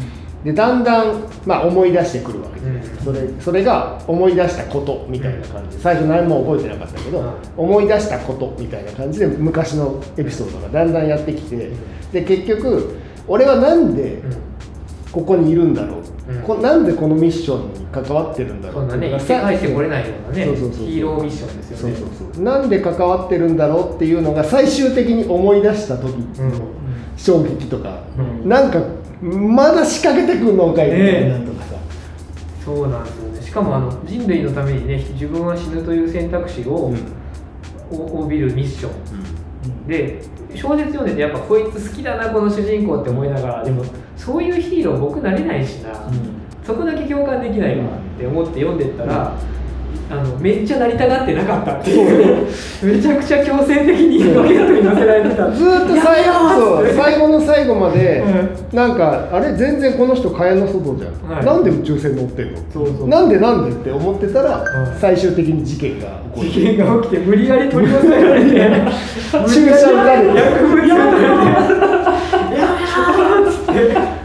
[0.44, 2.60] でだんだん、まあ、思い出してくるわけ。
[2.62, 2.98] じゃないうん。
[3.04, 5.78] それそれが思い出したことみたいな感じ。
[5.78, 11.72] で最初何も覚えてなかったけど、はい思い出したことみたいな感じで昔のエピソードがだんだんやってきて
[12.14, 12.98] で結局
[13.28, 14.22] 俺はなんで
[15.12, 15.98] ここにいるんだろ
[16.30, 16.42] う、うん。
[16.44, 19.08] こなんでこのミッションに関わってるんだろそなね。
[19.08, 21.96] うんってこれないようなねヒーローミッションですよね。
[21.96, 22.44] そうそうそう。
[22.44, 26.50] なんで関わってるんだろうっていうのが最終的に思い出した時うん。
[26.52, 26.60] の
[27.18, 28.48] 衝撃とか、うん。
[28.48, 28.82] なんか
[29.22, 31.76] まだ仕掛けてくんのかいみたいなとかさ、
[32.64, 33.42] そうなんですよね。
[33.42, 36.94] しかもあの人類のためにね自分は死ぬという選択肢を、
[37.92, 39.88] お帯びるミッション。
[39.88, 40.22] で
[40.56, 43.84] 小説読んでてやっぱこいつ好きだなこの主人公って思いながらでも
[44.16, 45.94] そういうヒーロー僕なれないしな、
[46.64, 49.36] そこだけ共感できないわって思って読んでったら、
[50.12, 52.48] あのめっちゃなりたがってなかったっていう。
[52.84, 55.52] めちゃくちゃ強制的にロケットに乗せられてた。
[55.52, 58.24] ずーっと最後最後の最後まで、
[58.72, 61.46] うなんかあれ全然この人蚊帳の外じゃん、はい。
[61.46, 62.58] なんで宇宙船乗ってんの？
[62.74, 63.08] そうそう。
[63.08, 66.50] なんでなんでって思ってたら、はい最終的に事件が起こる。
[66.50, 68.50] 事件が起きて無理やり取り押さえられて。
[69.48, 70.36] 注射打たれて。
[70.36, 71.24] 薬物打たれて。
[72.60, 74.19] やーっつって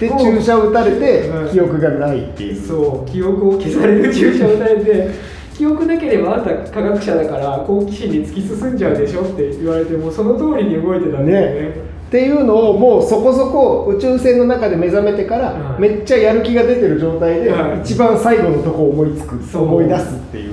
[0.00, 1.50] で注射打たれて、はい。
[1.50, 2.66] 記憶がないっていう。
[2.66, 5.08] そう記憶を消される注射を打たれて
[5.54, 11.60] 記憶なければあんた科学者だから好奇心に突き進んじゃうでしょって言われてもうその通りに動いてたんですよね。
[11.60, 11.74] ね。
[12.08, 15.82] っていうのをもうそこそこ宇宙船の中で目覚めてから、はい。
[15.82, 17.80] めっちゃやる気が出てる状態で、はい。
[17.84, 19.38] 一番最後のとこ思いつく。
[19.44, 19.64] そう。
[19.64, 20.50] 思い出すっていう。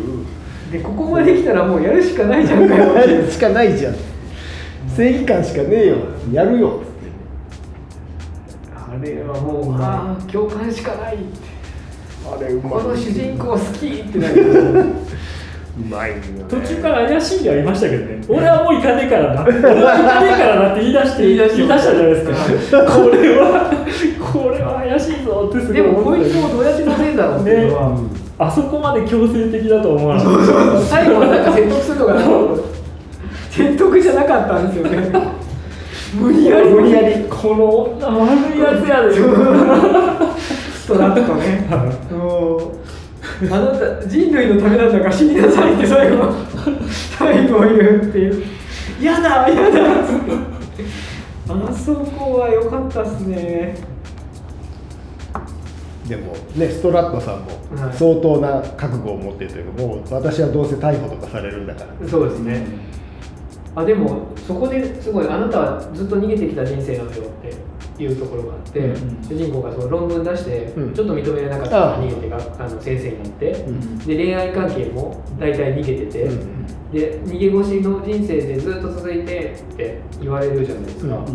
[0.74, 2.92] でここまで来たらもうやるしかないじゃんかよ。
[3.00, 3.96] やるしかないじゃん。
[4.94, 5.96] 正義感しかねえよ。
[6.34, 6.82] やるよ
[9.15, 11.58] れはもうああ共感しかないって。
[12.30, 14.96] あれうまいこの主人公好きってなる。
[15.78, 23.70] うまいよね途中から怪しいでありましたけどね、俺はもう行かねえからな、俺は行かねえからなって言い出して、言い出したじゃないですか、これは、
[24.34, 28.10] これは怪しいぞってすごいでもこいつもどうやって飲めんだろうっていうのは、ね。
[28.39, 30.34] あそこまで強制的だと思わなかっ
[30.74, 30.82] た。
[30.98, 32.17] 最後はなんか説得するのが
[33.52, 35.37] 説得じゃなかったんですよね
[36.13, 36.70] 無理やり。
[36.70, 37.26] 無理やり。
[37.30, 39.13] この女悪いやつやで。
[39.13, 41.67] ストラッとね。
[43.52, 46.34] あなた人類のためなんだから死になさいって最後。
[47.17, 48.43] 最後言うっていう。
[49.04, 50.02] やだやだ。
[50.02, 50.38] っつって
[51.50, 53.76] あそこは良かったっすね。
[56.08, 57.48] でもねストラットさんも
[57.82, 57.98] はい。
[57.98, 62.08] 相当な覚悟を持ってるというかもう私はどうせ逮捕とかされるんだから。
[62.08, 62.65] そうですね、
[63.78, 70.94] あでもそこですごいあなたはずっと逃げてきた人生なのよっていうところがあって、うん主人公がその論文出して、うん。
[70.96, 74.00] ちょっと認められなかったからあ逃げてがあの先生になって、ん。
[74.00, 81.26] で恋愛関係も大体逃げてて、うんで逃げ腰の人生でずっと続いてって言われるじゃないですか、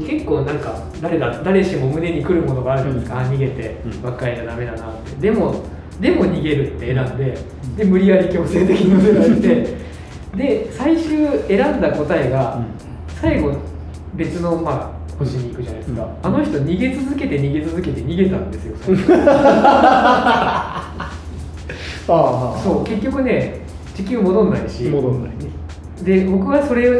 [0.00, 4.02] 結構なんか誰だ誰しも胸に来るものがあるじゃないですか、あ逃げてうん。
[4.02, 5.10] ばっかりじゃダメだなって。
[5.20, 5.62] でも
[6.00, 7.38] でも逃げるって選んで
[7.76, 9.84] で無理やり強制的に乗せられて
[10.36, 12.60] で最終選んだ答えが
[13.20, 13.52] 最後
[14.14, 18.76] 別のまあ星に行くじゃないですか、あの人逃げ続けて逃げ続けて逃げたんですよ
[22.06, 23.60] そう結局ね
[23.94, 24.84] 地球戻んないし。
[24.84, 25.50] 戻んないね。
[26.02, 26.90] で僕はそれ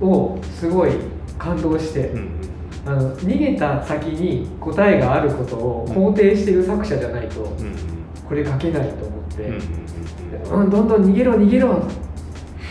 [0.00, 0.90] をすごい
[1.36, 2.38] 感動して、うん
[2.86, 7.76] あの逃げた先に答えがあることを肯定してる作者じゃないとうん
[8.26, 11.82] これ書けないと思って、うんうん、どんどん逃げろ逃げろ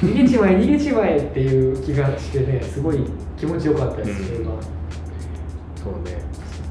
[0.01, 2.99] 逃げちまえ逃げちまえっていう気がしてねすごい
[3.37, 4.27] 気持ちよかったです、うん。
[4.27, 4.51] それが
[5.83, 6.21] そうね。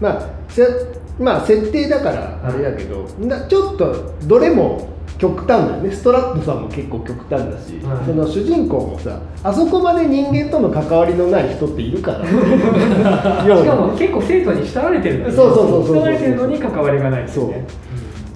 [0.00, 0.66] まあせ
[1.18, 5.90] まあ設定だからあれだけどなちょっとどれも極端だよね。
[5.90, 8.04] ストラットさんも結構極端だし、はい。
[8.04, 12.18] その主人公もさあそこまで人間との関わりのない人っているから。
[13.46, 15.34] 要しかもは結構生徒に慕われてるのに。
[15.34, 17.50] そうそうそうそうそう慕われてるのに関わりがないですそう。
[17.50, 17.52] っ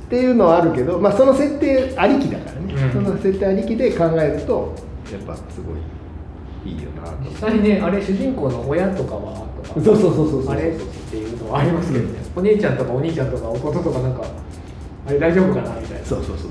[0.08, 2.49] ていうのはあるけど、まあ、その設定ありきだから
[2.92, 4.74] その設定ありきで考えると
[5.12, 7.30] やっぱすごいいいよなと。
[7.30, 10.52] 実際ねあれ主人公の親とかはとかそうそうそうそうそう。
[10.52, 10.78] あれっ
[11.10, 14.24] ていうのはありますけどね、お姉ちゃんとかお兄ちゃんとか弟とかなんか
[15.06, 16.06] あれ大丈夫かなみたいな。
[16.06, 16.50] そうそうそう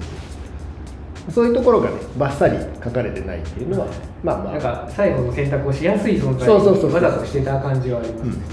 [1.31, 1.45] そう。
[1.45, 3.87] いうところがねバッサリ書かれてないっていうのは、
[4.23, 4.53] まあまあ。
[4.53, 8.43] なんか最後の選択をしやすい存在そうそうそうにわざとしてた感じはあります、ね。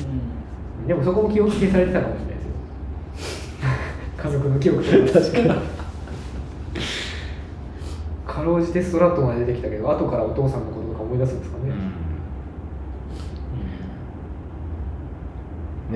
[0.87, 2.50] でもそこも気をつけされてたかもしれないですよ。
[4.22, 5.20] 家族の記憶とか。
[5.20, 5.86] 確かに
[8.37, 11.64] かろうじてストラットまで出てきたけど後からお父さんのこととか思い出すんですかね、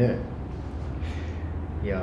[0.08, 0.16] ね。
[1.84, 1.98] いや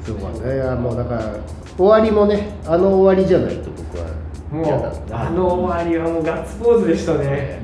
[0.00, 0.54] ーすごいね。
[0.54, 1.34] いやもうだから
[1.76, 4.06] 終わりもねあの終わりじゃないと僕は
[4.50, 7.60] も嫌だうあの終わりはもうガッツポーズでしたね。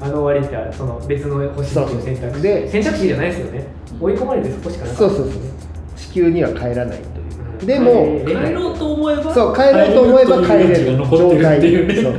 [0.00, 3.66] あの終わりってその別の星っていう選択肢で選択肢じゃないですよね。
[4.00, 5.42] 追い込まれてそこしかなかったそうそうそう
[5.96, 6.98] 地球には帰らない
[7.66, 10.96] でも、帰帰ろうと思えばそう帰ろうと思えば帰れる。
[10.96, 11.94] 残ってるっていうね。
[12.02, 12.14] そう。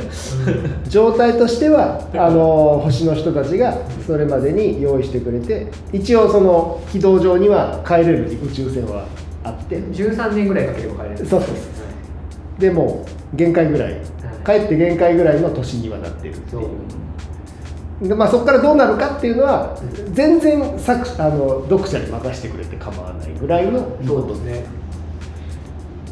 [0.87, 9.05] 状態としてはあの星の人たちがそれまでに用意してくれて一応その軌道上には帰れる宇宙船は
[9.43, 9.77] あって。
[9.79, 11.17] 13年ぐらいかければ帰れる。
[11.17, 11.57] そうそうそう
[12.59, 13.97] でも限界ぐらい。
[14.45, 16.61] 帰って限界ぐらいの年にはなってるってそう。
[16.61, 16.69] いう。
[18.07, 19.77] で、まあ、そこからどうなるかっていうのは
[20.11, 24.65] 全然作あの読者に任せてくれて構わないぐらいのそうですね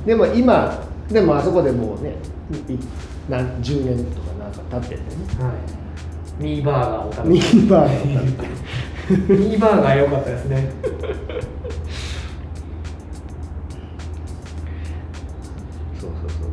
[0.05, 2.15] でも今でもあそこでもうね
[2.67, 2.77] い
[3.29, 5.01] 何10年とかなんか経っててね。
[5.39, 5.53] はい。
[6.43, 10.71] ミーバーガーを食べミてーバーガーを食べてミーバーガー良かったですね。
[15.99, 16.49] そうそうそう。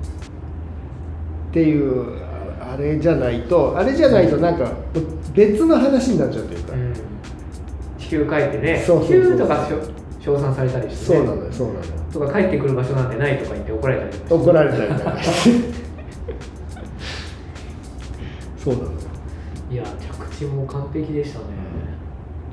[1.51, 2.23] っていう
[2.61, 4.73] ああれじゃないとあれじゃないとなんか
[5.35, 6.93] 別の話になっちゃうというか、うん。
[7.99, 8.85] 地球帰ってね。
[8.87, 9.23] そうそうそう。
[9.23, 9.79] 地球とかしょ
[10.29, 11.19] 称賛されたりしてね。
[11.19, 11.85] そうなのよそうなのよ。
[12.13, 14.35] とか帰ってくる場所なんてないとか言って怒られたりとかして。
[14.35, 15.51] 怒られたりとかして
[18.65, 18.91] そうなのよ。
[19.71, 21.45] いや着地も完璧でしたね。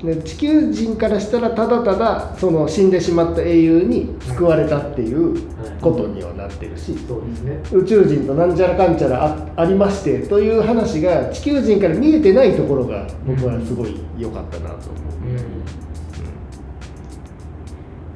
[0.04, 5.40] で地球人からしたらただただその死んでしまった英雄に救われたっていう
[5.80, 7.58] ことにはなってるし、そうですね。
[7.72, 15.85] 宇宙人となんちゃらかんちゃらあありましてという話が地球人から見えてないところが僕はすごい良かったなと思う、うん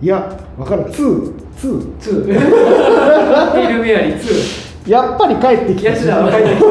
[0.02, 2.32] いや分からん2 2 2
[3.52, 4.18] ヘイルメアリー。
[4.86, 5.90] 2やっぱり帰ってきた。
[5.90, 6.62] 安田は帰ってき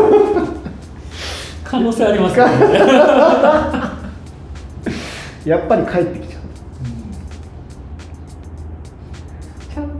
[1.63, 2.43] 可能性ありますね。
[5.45, 6.39] やっぱり帰ってきちゃ
[9.69, 9.91] たちゃん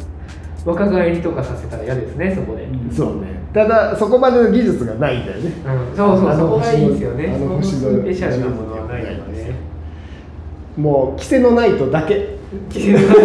[0.66, 2.90] 若返りとかさせたら嫌ですねそこで、うん。
[2.90, 3.40] うそうね。
[3.54, 5.52] ただそこまでの技術がないんだよね。
[5.66, 5.96] うん。
[5.96, 9.20] そうそうあのそこがいいんですよねあの星のスペシャルなものはないね。
[10.76, 12.39] もうキセノナイトだけ
[12.72, 13.18] 規制のない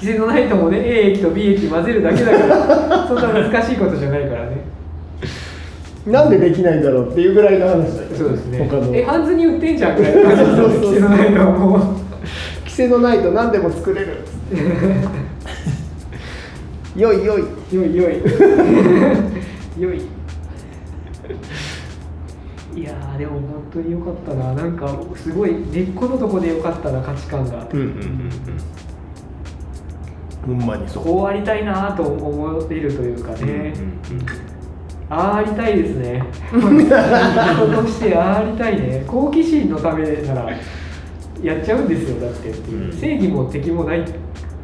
[0.00, 4.64] 規制のないともね A 液と B 液混ぜるだけだからそんな難しいことじゃないからね。
[6.06, 8.08] なんでできないんだろうっていうぐらいの話だよ。
[8.16, 8.58] そうですね。
[8.58, 8.96] 他の。
[8.96, 10.14] えハンズに売ってんじゃんぐらい。
[10.16, 10.92] の感じですそうそうそう。
[11.04, 11.80] 規制のないとはもう
[12.64, 14.16] キセノナイト何でも作れる。
[16.96, 17.42] よいよい。
[17.74, 18.14] よいよい。
[19.78, 20.00] よい
[22.74, 24.54] いやーでも本当に良かったな。
[24.54, 27.66] なんかすごい根っこのとこで良かったな価値観が。
[27.72, 28.30] うんうんうん。
[30.46, 31.04] ほんまにそう。
[31.04, 33.74] こうありたいなと思えるというかね、
[35.10, 36.22] ああありたいですね。
[36.48, 39.04] 人としてああありたいね。
[39.06, 40.50] 好奇心のためなら
[41.42, 42.50] やっちゃうんですよだって。
[42.50, 42.92] っていう、うん。
[42.92, 44.04] 正義も敵もない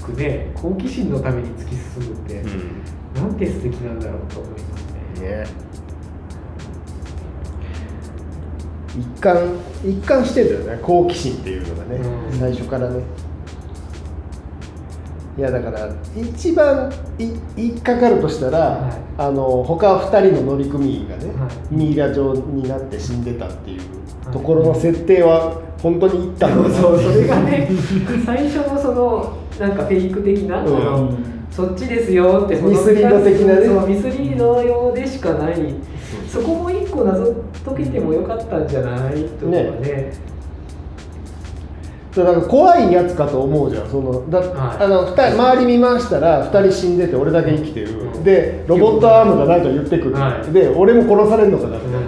[0.02, 2.82] くね好奇心のために突き進むって、うん。
[3.14, 5.28] なんて素敵なんだろうと思いますね。
[5.28, 5.65] ね
[8.98, 9.36] 一貫
[9.84, 10.78] 一貫してるよね。
[10.82, 11.96] 好奇心っていうのがね、
[12.32, 12.38] うん。
[12.38, 13.02] 最初からね。
[15.38, 17.24] いやだから一番い
[17.58, 18.92] 引っかかるとしたら、はい。
[19.18, 21.74] あの他2人の乗組員がね、はい。
[21.74, 23.80] ミイラ状になって死んでたっていう
[24.24, 24.32] はい。
[24.32, 26.74] ところの設定は本当にいったんだな。
[26.80, 27.68] そうそれがね
[28.24, 30.66] 最初のそのなんかフェイク的な、うん。
[30.66, 31.10] その
[31.50, 33.94] そっちですよってミスリード的なね。
[33.94, 35.54] ミスリード用でしかない。
[36.28, 37.32] そこも一個謎
[37.66, 39.24] 解けてもよかったんじゃない？
[39.24, 40.12] とかね。
[42.14, 43.90] だから怖いやつかと思うじゃん。
[43.90, 44.84] そのだ、はい。
[44.84, 48.24] あの二人周り見回したら2人死んでて俺だけ生きてる、うん。
[48.24, 50.52] でロボットアームが何か言ってくる、はい。
[50.52, 52.06] で俺も殺されるのかなみたいな、うん。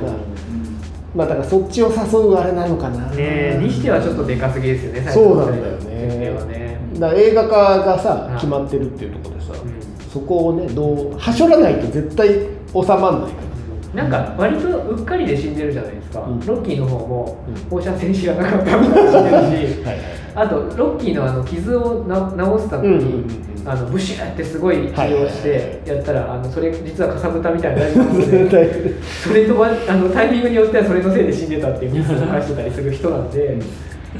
[1.14, 3.10] まあだからそっちを誘うあれなのかな。
[3.10, 6.78] ねにしてはちょっとでかすぎですよね最そうなんだよね。
[6.98, 8.34] だ映画化がさ、はい。
[8.36, 10.10] 決まってるっていうところでさ、うん。
[10.10, 12.38] そこをねどうはしょらないと絶対収
[12.72, 13.47] まんないから
[13.94, 16.40] なんか割とうっかりで死んでるじゃないですか、うん。
[16.40, 17.54] ロッキーの方もうん。
[17.70, 19.12] 放射線知らなかったみたいな。
[19.12, 20.04] 死んでるしはいはい。
[20.34, 23.68] あとロッキーのあの傷をな治すために、うんうんうんうん。
[23.68, 25.30] あのブシューってすごい治はいはいはい。
[25.30, 33.58] 療してやったら、あのそれ実はかさぶたみたいになりますので それとばあのタイミングによってはそれのせいで死んでたっていうミスを犯してたりする人なんで。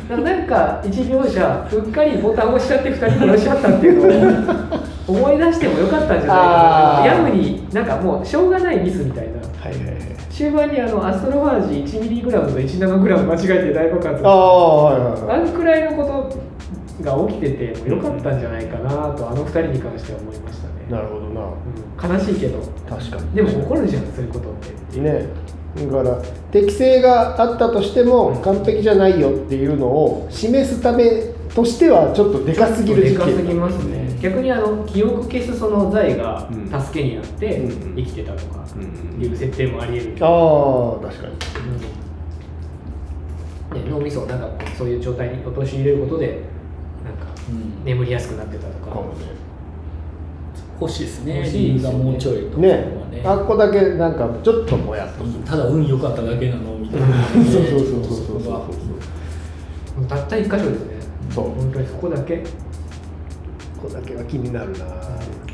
[0.09, 4.45] なんか一描写うっかりボタンを押しちゃって2人殺しちゃったっていうの
[5.09, 7.07] を 思い出してもよかったんじゃないかな。
[7.07, 9.97] ヤムになんかもうしょうがないミスみたいなはいはいはい。
[10.31, 15.41] 終盤にあのアストロファージ 1mg と 1nm 間違えて大爆発ああはいはいはい。
[15.41, 21.43] あんくらいのことが起きててもよかったんじゃないかなとあの2人に関しては思いましたね、なるほどな。
[21.43, 22.61] うん悲しいけど。
[22.89, 23.35] 確かに。
[23.35, 24.55] でも起こるじゃんそういうことっ
[24.93, 25.01] て。
[25.01, 25.27] ね。
[25.77, 31.05] だから適性があったとしても完璧じゃないよっていうのを示すため
[31.55, 34.17] としてはちょっとでかすぎるで事件かすぎますね。
[34.21, 36.69] 逆にあの記憶消すその財がうん。
[36.81, 40.07] 助けになってうん生きてたとかうんいう設定もありえる。
[40.15, 41.35] けあど、あ確かに。
[43.75, 43.85] うん。
[43.85, 46.27] ね、脳みそをなんかこうそういう状態に陥れることで
[47.05, 47.85] なんかうん。
[47.85, 48.91] 眠りやすくなってたとか。
[48.91, 49.27] かもね。
[50.81, 51.37] 欲しいですね。
[51.39, 52.95] 欲しいがもうちょいとかね。
[53.25, 58.53] はあっこだけなんかちょっともやっとただ運良かっただけなのみたいな、 そうそうそうそうそうそう。
[59.97, 60.98] こがたった一箇所ですね
[61.31, 61.45] そう。
[61.51, 62.39] 本当にそこだけ？
[62.39, 62.45] こ
[63.83, 64.79] こだけは気になるな。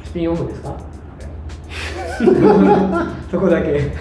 [0.05, 0.79] スピンオフですか？
[3.31, 3.93] そこだけ。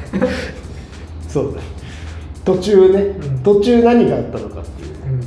[1.27, 1.53] そう。
[1.55, 1.62] だ
[2.45, 3.39] 途中ね、うん。
[3.39, 4.89] 途中何があったのかっていう。
[4.89, 5.21] うん。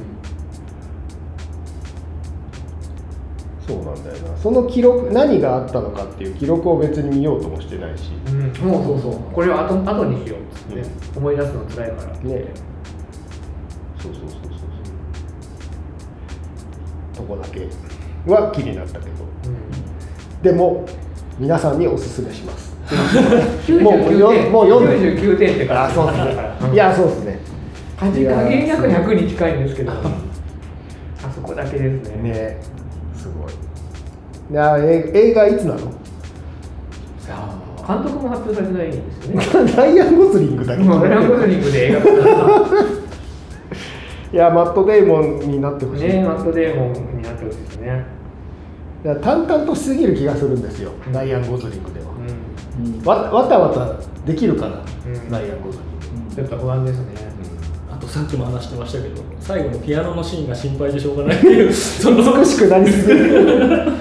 [3.67, 4.37] そうなんだよな。
[4.39, 8.13] その記録何があったのかっていう記録を別に見ようともしてないし。
[8.29, 9.21] うん、もうそうそう。
[9.33, 12.13] これは後後にしようっつって、思い出すの辛いから。
[12.19, 12.45] ね。
[13.99, 14.46] そうそうそう
[17.27, 17.67] こだけ
[18.27, 19.11] は気になったけど。
[19.47, 20.43] うん。
[20.43, 20.87] でも
[21.39, 22.75] 皆さんにおすすめします。
[23.67, 24.53] 99もうもうよ点。
[24.53, 27.39] もう読んで99点ってあそうですだからねいやそうですね。
[27.99, 29.93] 加減約100に近いんですけど。
[29.93, 29.97] あ
[31.35, 32.31] そこだけですね。
[32.31, 32.61] ね
[33.17, 33.53] すごい。
[34.51, 35.79] いやえ映画いつなの？
[37.87, 39.73] 監督も発表されてないんですよね。
[39.77, 40.83] ライアン・ゴズリングだけ。
[40.83, 42.09] もうランゴズリングで映画化
[44.33, 48.05] いやマット・デーモンになってほしい、ねマット・デーモンってほしいですね
[49.05, 50.91] いや淡々としすぎる気がするんですよ。
[51.13, 53.03] ライアン・ゴズリングでは、うん。
[53.05, 53.95] わわたわた
[54.27, 55.31] できるかな、ん。
[55.31, 55.85] ライアン・ゴズリ
[56.19, 56.35] ング。
[56.35, 57.15] ちょっと不安ですね。
[57.89, 63.93] あとさっきも話してましたけど最後のピアノのシーンが心配でしょうがないっていうその美しくなりすぎる。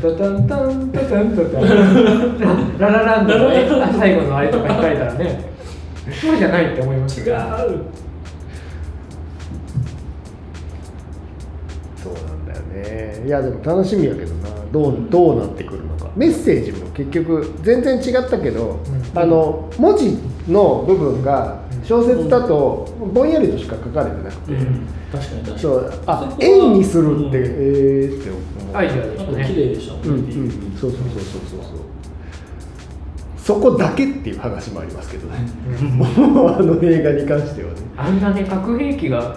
[0.00, 2.78] タンタンタンタタンタタン。
[2.78, 5.56] ララランドのえ最後のあれとか控えたらね。
[6.20, 7.80] そうじゃないって思いました違う
[13.26, 14.48] いやでも楽しみやけどな。
[14.72, 16.10] どうどうなってくるのか。
[16.16, 18.80] メッセージも結局全然違ったけど、
[19.14, 19.18] うん。
[19.18, 20.16] あの文字
[20.48, 24.86] の部分が小説だとぼんやりとしか書かれてなくて、うん。
[25.12, 25.58] 確かに確かに。
[25.58, 27.44] そうあ円にするって、うん。
[27.44, 28.76] えーって思う。
[28.76, 30.76] アイデアでしたね綺麗でしたもんうんね、うん。
[30.78, 31.86] そうそうそうそうそうそう。
[33.38, 35.38] そこだけっていう話もありますけどね、
[35.92, 36.04] も
[36.46, 37.76] う あの映画に関してはね。
[37.96, 39.36] あんなね核兵器が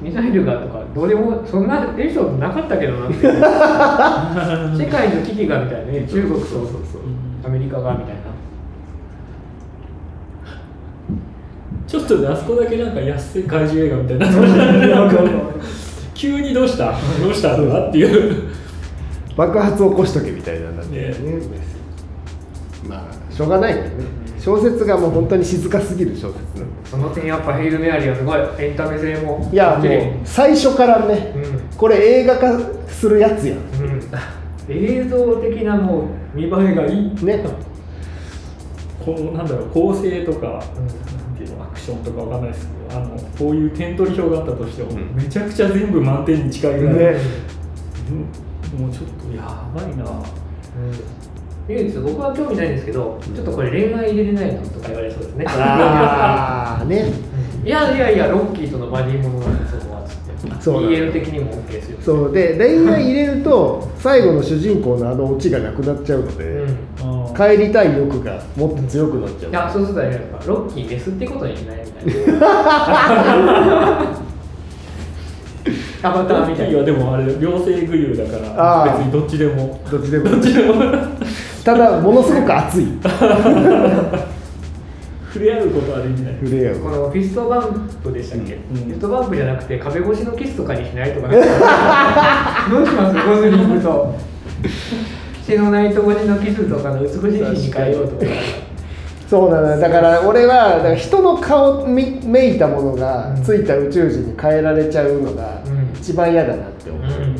[0.00, 3.16] ミサイルがとかどうでもそんなエピソードなかったけどなって
[4.84, 6.46] 世界の危機がみたいなね中国と
[7.44, 8.20] アメリカがみたいな。
[11.86, 15.10] ちょっとねあそこだけなんか安い怪獣映画みたいにな
[16.14, 16.92] 急にどうした？
[17.20, 18.50] どうしたんだっていう。
[19.36, 21.14] 爆発を起こしとけみたいなんだってね。
[22.88, 24.04] まあしょうがないけどね
[24.40, 26.88] 小説がもう本当に静かすぎる小説なんで。
[26.88, 29.48] その点やっぱヘイル・メアリーはすごいエンタメ性も。
[29.52, 29.90] いやもう
[30.24, 31.60] 最初からね、うん。
[31.76, 33.54] これ映画化するやつや。
[33.54, 34.00] んうん。
[34.68, 37.24] 映像的なもう見栄えがいい。
[37.24, 37.44] ね。
[39.04, 45.14] このなんだろう構成とか、なんていうのアクションとかわかんないですけどあのこういう点取り表があったとしても、うん。
[45.14, 47.20] めちゃくちゃ全部満点に近いぐらい、ね。
[48.74, 48.80] うん。
[48.80, 50.04] もうちょっとやばいな
[51.70, 57.12] 唯一僕は興味ないんですけどちょっとこれ恋愛入れれないのとか言われそうですねああね。
[57.64, 61.98] いやいやいやロッキーとのバディものなんでそこはつってそうなの BL 的にも OK ですよ。
[62.00, 62.32] そう。
[62.32, 67.34] で恋愛入れると最後の主人公のあのオチがなくなっちゃうので、うん。
[67.36, 69.50] 帰りたい欲がもっと強くなっちゃう。
[69.50, 72.04] いやそうするとあれじゃないですかロッキーメスってことにしないみたい。
[72.40, 72.46] な
[76.02, 76.78] アバターみたいな。
[76.78, 79.78] ロッキーはでもあれ両性具有だから別にどっちでも。
[79.90, 80.30] どっちでも。
[80.30, 80.74] どっちでも
[81.64, 82.86] ただものすごく熱い。
[85.32, 86.34] 触れ合うことはできない。
[86.42, 86.76] 触れ合う。
[86.76, 88.60] この fist bump でしたっけ、うん。
[88.60, 91.28] fist bump じゃなくて壁越しのキスとかにしないとか
[92.70, 93.28] どうします？
[93.28, 94.14] ゴズリングと。
[95.46, 98.32] 血のないところのキスとかの美しいシーンに変えようとか。
[99.28, 99.78] そうなのよ。
[99.78, 105.96] だから俺はだから人の顔みめいたものがついた宇宙人に変えられちゃうのがうん。
[105.96, 107.36] 一番嫌だなって思う、うん。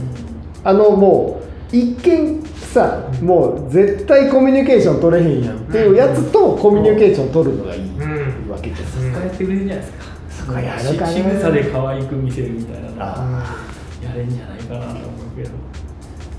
[0.62, 1.40] あのも
[1.72, 2.40] う一見
[2.72, 8.50] さもう絶対コミュニケーション取れへんやんっていうやつとコミュニケーション取るのがいいうん。
[8.50, 9.12] わけですうん。
[9.12, 13.56] 使えてくれるじゃないですかそこやるか仕草で可愛く見せるみたいなのあ
[14.02, 14.98] やれんじゃないかなと思
[15.34, 15.50] うけど。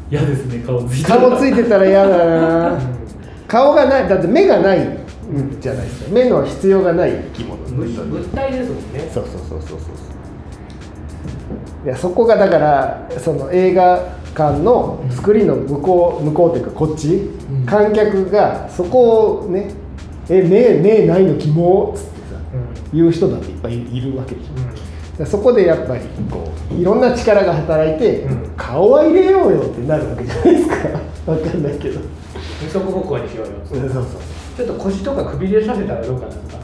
[0.09, 2.79] 嫌ですね顔ついてたら顔ついてたら嫌だな。
[3.47, 4.97] 顔がないだって目がないん
[5.61, 6.11] じゃないですか。
[6.11, 7.57] 目の必要がない生き物。
[7.69, 9.09] 物物体ですもんね。
[9.13, 9.79] そうそうそうそうそう。
[11.85, 17.65] いやそこがだからその映画館のスクリーンの向こう向こうっていうかこっち、ん。
[17.65, 19.73] 観客がそこをね
[20.29, 22.97] 「え目目ないのキモ」っつってさうん。
[22.97, 28.53] 言う人だっていっぱいいるわけでしょ、うらそこでやっぱりこういろんな力が働いて、うん。
[28.57, 30.75] 顔は入れようよってなるわけじゃないですか。
[31.31, 31.99] わかんないけど。
[31.99, 32.03] ん
[32.61, 34.03] 二足歩行にしようよそうそうそう。
[34.57, 36.61] ちょっと腰とかくびれさせたらどうかなんか。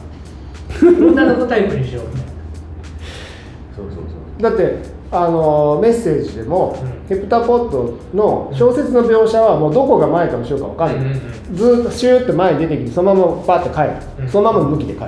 [0.78, 2.28] 女の子タイプにしようみたいな。
[3.76, 4.00] そうそうそ
[4.38, 4.42] う。
[4.42, 6.98] だってあのメッセージでも、うん。
[7.08, 14.30] ヘプタポットの小説の描写はもうどこが前か後ろか分かんない、うんうんずーっとシューって前に出てきてそのままバーって帰る、うん。
[14.30, 15.04] そのまま向きで帰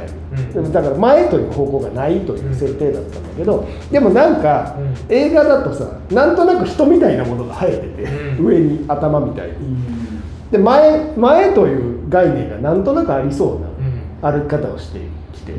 [0.55, 5.15] る、だから前という方向がないという設定だったんだけど、でもなんか、うん。
[5.15, 8.47] 映画だとさなんとなく人みたいなものが生えてて、うん。
[8.47, 9.53] 上に頭みたいに。
[9.53, 10.51] うん。
[10.51, 13.59] で前前という概念がなんとなくありそ
[14.23, 14.41] うなうん。
[14.41, 15.01] 歩き方をして
[15.35, 15.53] きて、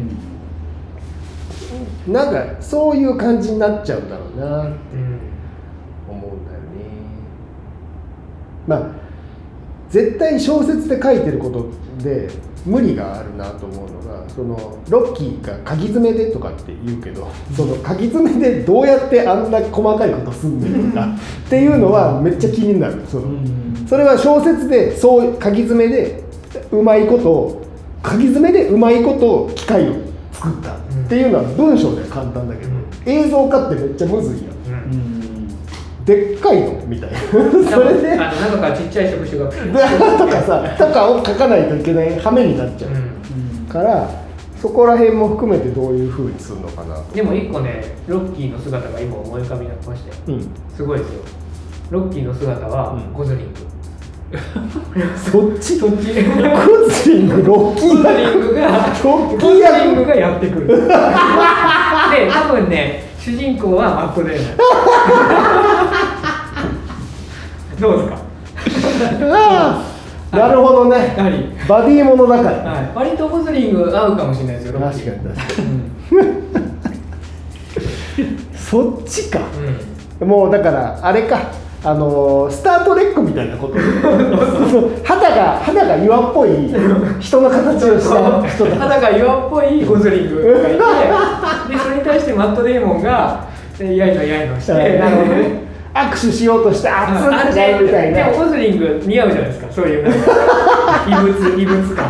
[2.07, 4.75] なんかそういう感じになっちゃうんだろうなうん。
[6.09, 6.65] 思うんだよね。
[8.67, 8.82] まあ
[9.89, 11.69] 絶対小説で書いてること
[12.03, 12.29] で
[12.65, 21.07] 無理があるなと思うのがそのロッキーが鍵詰めでとかって言うけどその鍵詰めでどうやってあんな細かいことすんねんとか
[21.47, 23.01] っていうのはめっちゃ気になる。
[23.07, 23.23] その、
[23.88, 26.23] それは小説でそう鍵詰めで
[26.71, 27.61] うまいことを
[28.01, 29.93] 鍵詰めでうまいことを機械を
[30.32, 30.75] 作った
[31.12, 32.86] っていうのは文章では簡単だけど、うん。
[33.05, 34.55] 映像化ってめっちゃむずいやん。
[34.55, 34.93] うん。
[34.93, 35.22] うん
[36.05, 37.20] でっかいのみたいな。
[37.70, 39.45] それであの中からちっちゃい触手が
[40.18, 43.68] とかさとかを書かないといけない羽目になっちゃう、うん。
[43.68, 44.09] から
[44.59, 47.14] そこら辺も含めてどういうふうにするのかなと。
[47.14, 50.47] でも一個ねロッキーの姿が今思い浮かびましてうん。
[50.76, 51.22] すごいですよ。
[51.91, 53.14] ロッキーの姿はうん。
[53.14, 53.53] ゴズリング、
[55.17, 55.77] そっち？
[55.77, 58.53] そっちクズリングロッキーゴズリング。
[58.53, 58.67] がロ
[59.27, 60.67] ッキーゴズリン役グがやってくる。
[60.67, 60.77] で
[62.29, 64.53] 多分ね主人公はマットデーモ
[67.75, 68.17] ンどうですか？
[70.32, 70.97] なるほどね。
[71.67, 75.67] バディものだから、はい、割とゴズリング合うかもしれないですよ確かーに確かに。
[76.11, 76.23] う
[78.23, 78.39] ん。
[78.55, 79.39] そっちか。
[80.21, 80.27] うん。
[80.27, 81.51] もうだからあれか
[81.84, 83.73] あのースター・トレックみたいなこと。
[85.03, 86.49] 肌が肌が岩っぽい
[87.19, 93.45] 人の形をした人だ肌が岩っぽいゴズリングがいてでそれに対してマット・デーモンが
[93.79, 95.71] えやいのやいのしてなるほどね。
[95.93, 98.17] 握手しようとして熱っあてなるみたいな。
[98.17, 100.05] でもゴズリング似合うじゃないですかそういう
[101.09, 102.05] 異物異物感。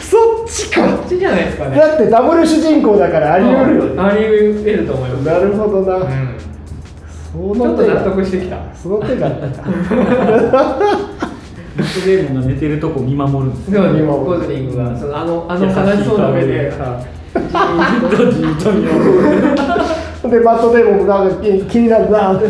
[0.00, 0.82] そっちか。
[0.82, 1.78] こっちじゃないですかね。
[1.78, 4.02] だってダブル主人公だからあり得るよね。
[4.02, 4.24] あり
[4.58, 5.26] 得ると思います。
[5.26, 6.37] なるほどな、うん
[7.38, 8.74] そちょっと納得してきた。
[8.74, 9.62] その手があったか
[11.78, 16.48] マットデーモンが寝てるとこ見守るんですでも今もゴズリングがそのあのあの悲しそうな目で。
[16.48, 17.00] でじー
[18.08, 19.10] っとじーっと見守る
[20.28, 22.34] でマットデーモンもなんか気に気になるな。
[22.36, 22.48] って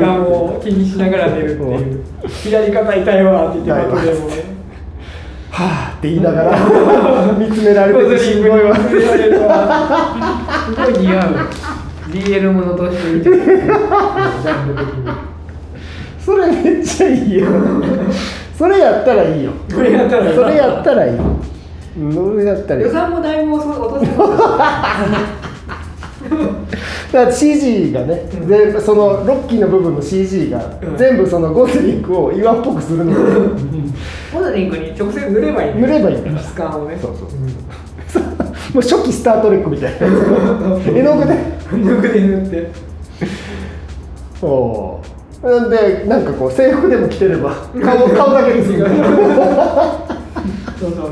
[0.00, 2.04] かもう気にしながら寝るっていう。
[2.28, 4.42] 左肩痛いわって言ってバットでもね
[5.52, 6.58] はあって言いながら。
[7.38, 8.74] 見つめられててしんどいわ。
[8.74, 8.88] すご
[10.90, 11.28] い似合う
[12.10, 13.74] DL ものとしていいんじゃないですか
[14.42, 15.28] ジャンル的に
[16.24, 17.46] それめっちゃいいよ。
[18.58, 19.52] それやったらいいよ。
[19.74, 21.16] これやったらいいそれやったらいい。
[21.16, 22.86] うんそれやったらいい。
[22.86, 23.24] 予算も落
[23.94, 24.38] とせそう
[27.12, 30.96] だから CG がね、全部そのロッキーの部分の CG がうん。
[30.98, 33.14] 全部そのゴスリングを岩っぽくするの。
[33.14, 33.20] で
[34.34, 36.98] モデリングに直接塗ればいい塗ればいい質感をね。
[37.00, 38.47] そうそう
[38.78, 40.06] もう初期スター・トレックみたいな。
[40.86, 41.34] 絵の具で
[41.72, 42.70] 抜くで塗って。
[44.40, 47.50] おーなんでなんかこう制服でも着てれば
[47.82, 48.86] 顔 顔だけですよ。
[48.86, 48.96] そう
[50.78, 51.10] そうそう。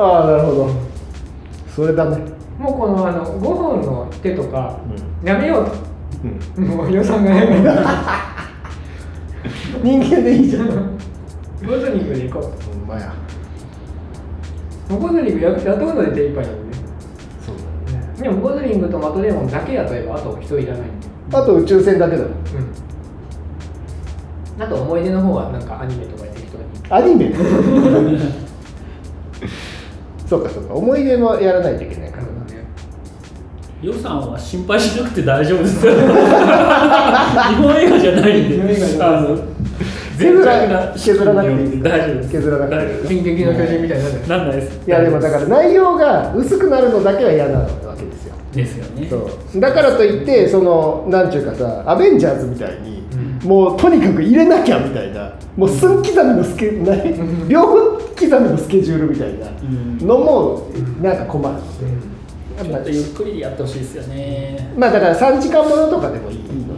[0.02, 0.70] ああなるほど。
[1.76, 2.16] それだね。
[2.58, 4.78] もうこのあの5本の手とか
[5.22, 5.72] やめようと。
[6.56, 6.64] うん。
[6.64, 7.48] もう予算がない
[9.82, 10.66] 人間でいいじゃん。
[10.68, 10.76] ほん
[11.66, 12.50] ゴズリングで行こ
[12.88, 13.12] まや
[14.90, 16.82] うもうゴズリングややったことで手一杯なんでね。
[17.44, 20.82] そうでもゴズリングとマトデーモンだけやとえばあと人いらない。
[21.32, 22.30] あと宇宙船だけだもん。
[22.30, 22.34] う
[24.58, 24.62] ん。
[24.62, 26.64] あと思い出の方はなんかアニメとかで適当に。
[26.90, 27.32] アニメ？
[30.28, 30.74] そうかそうか。
[30.74, 32.30] 思い出もやらないといけないからな。
[33.82, 35.92] 予算は心配しなくて大丈夫ですよ。
[35.96, 38.56] 日本映画じゃないんで。
[38.56, 39.38] 日本映画じゃないあの
[40.20, 49.16] 削ら削らなくていい大丈夫です削らなくていい進撃の巨人みたいになるなんないですいやでもだから内容が薄くなるのだけは嫌なわけですよですよねそ
[49.56, 57.14] うだからといってそのなんちゅうかさアベンジャーズみたいに、うんもうとにかく入れなきゃみたいなもう分刻みのスケない
[57.48, 59.50] 秒刻みのスケジュールみたいな
[60.06, 62.10] のもなんか困るので、うん
[62.60, 66.69] ちょっとゆっくりやってほしいですよねまあだから3時間ものとかでもいいので、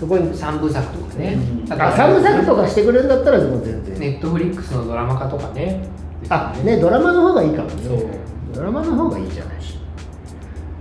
[0.00, 1.36] そこに三部作とかね。
[1.66, 1.72] うん。
[1.72, 5.84] あ3部作とかしてくれるんだったらもう全然、ネットフリックスのドラマ化とかね。
[6.30, 6.78] あね。
[6.78, 7.82] ドラマの方がいいかもね。
[7.86, 8.06] そう。
[8.54, 9.60] ドラマの方がいいじゃない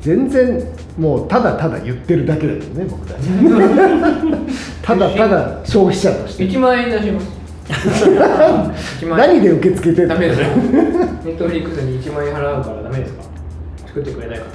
[0.01, 0.63] 全然
[0.97, 3.27] もうただただ言ってるだけだけどね僕たち。
[4.81, 6.45] ただただ消費者として。
[6.45, 7.27] 1万円出します。
[9.05, 9.27] 1万円。
[9.27, 10.47] 何で受け付けてダメですよ。
[10.47, 10.53] ネ
[11.31, 13.23] ットフリックスに1万円払うからダメですか？
[13.87, 14.51] 作ってくれないかな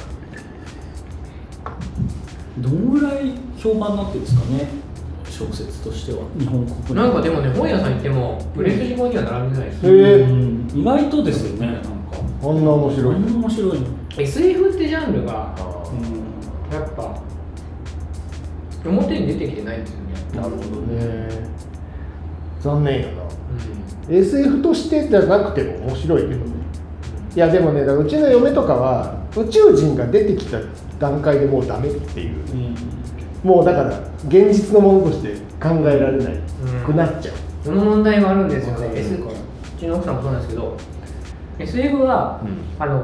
[2.58, 3.32] どんぐらい
[3.64, 4.68] 評判になってるんですかね
[5.24, 6.94] 小説としては日本国内。
[6.94, 11.88] なんかでもね本屋さん行っても売れ筋本には並んでないです、うん意外とですよねなんか。
[12.42, 13.14] あんな面白い。
[13.14, 13.86] あんな面白いの。
[14.18, 15.54] SF ってジャンルが
[15.90, 16.76] うん。
[16.76, 17.18] やっぱ
[18.84, 21.28] 表に出てきてないんですよねなるほどね。
[22.60, 23.22] 残念やな。
[24.10, 26.52] SF としてじゃなくても面白いけどね。
[27.34, 30.58] いやでもねだからうちの嫁とかは宇宙人が出てきた
[30.98, 32.36] 段階でもうダメっていう。
[32.52, 33.03] うん
[33.44, 36.34] もうだから現実のものとして考えられない
[36.84, 38.98] くなっちゃう、その問題があるんですよね、うん。
[38.98, 39.18] S う
[39.78, 40.76] ちの奥さんもそうなんですけど
[41.58, 42.40] SF は、
[42.78, 43.02] あの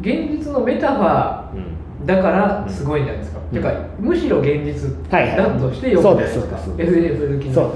[0.00, 3.56] 現実のメタファーだからすごいんじゃないですか、うん。
[3.56, 7.72] てかむしろ現実だとして読むじゃないですか、SF 好きの。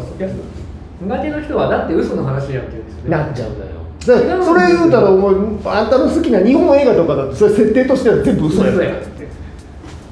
[1.02, 3.10] 苦手な人はだって嘘の話やってるんですよね。
[3.10, 3.70] なっちゃうんだよ。
[4.00, 8.70] それ言うたらお前あんたの好きな日本映画とかだってそれ設定としては全部嘘や。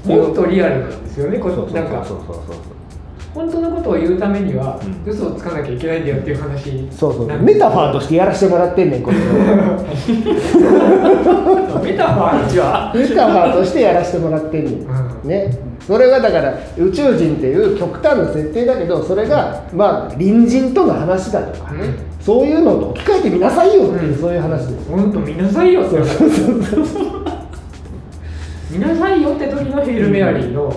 [0.04, 1.38] もっとリアルなんですよね。
[1.38, 2.56] こそうそうなんかそうそうそう
[3.34, 5.04] 本当のことを言うためには、うん。
[5.10, 6.88] 嘘をつかなきゃいけないんだよっていう話。
[6.90, 9.24] そうそうメタファーとしてやらせてもらってんねんこれ メ
[11.96, 14.76] タファーじゃメタファーとしてやらせてもらってんねん、う
[15.26, 15.28] ん。
[15.28, 15.58] ね。
[15.86, 21.94] それがだから宇宙人っていう極端な設定だけどそれがまあ隣人との話だとかね、うん。
[22.20, 24.18] そういうのと置き換えてみなさいよっていう、うん。
[24.18, 25.96] そういう話です本当見なさいよって
[28.70, 30.70] 見なさいよって時のヘイル・メアリーの、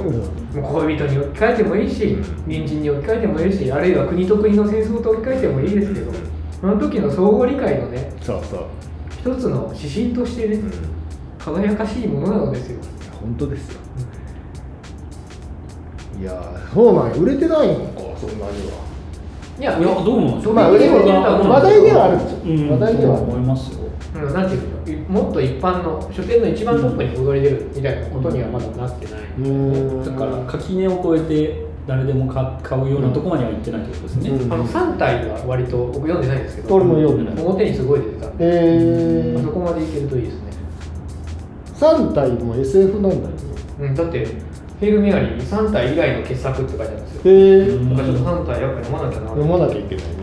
[0.53, 6.11] 恋人に置き換えてもいいし隣人に置き換えてもいいしあるいは国と国の戦争と置き換えてもいいですけど
[6.59, 8.65] その時の相互理解のねそうそう、
[9.19, 10.59] 一つの指針としてね、
[11.37, 12.79] 輝かしいものなのですよ。
[13.21, 13.79] 本当ですよ、
[16.19, 18.81] いやーそうなんや売れてないのかそんなには。
[19.59, 20.53] いやいやどうなんでしょう？
[20.55, 22.69] まあ売れてる話題ではあるんですよ、うん。
[22.71, 23.79] 話題では思いますよ。
[23.79, 23.80] うん、
[24.29, 24.49] なん。
[24.49, 29.47] ていうのいもっと一般の書店の一番トップに躍り出るみたいなことにはまだなってない、うー
[30.01, 34.53] んだから垣根を越えて誰でも買買うようなところまでは行ってないってことですね、うん。
[34.53, 37.43] あの3体は割と僕読んでないんですけど俺も読んでない。
[37.43, 38.29] 表にすごい出てた。
[38.29, 40.51] んで、えー、あそこまでいけるといいですね、
[41.75, 43.27] 3体も SF なんだよね。
[43.79, 44.27] うん、だって
[44.79, 47.21] ヘイル・メアリーに3体以外の傑作って書いてあるんですよ。
[47.25, 50.21] へえうんだからちょっと3体やっぱ読まなきゃな読まなきゃいけないね。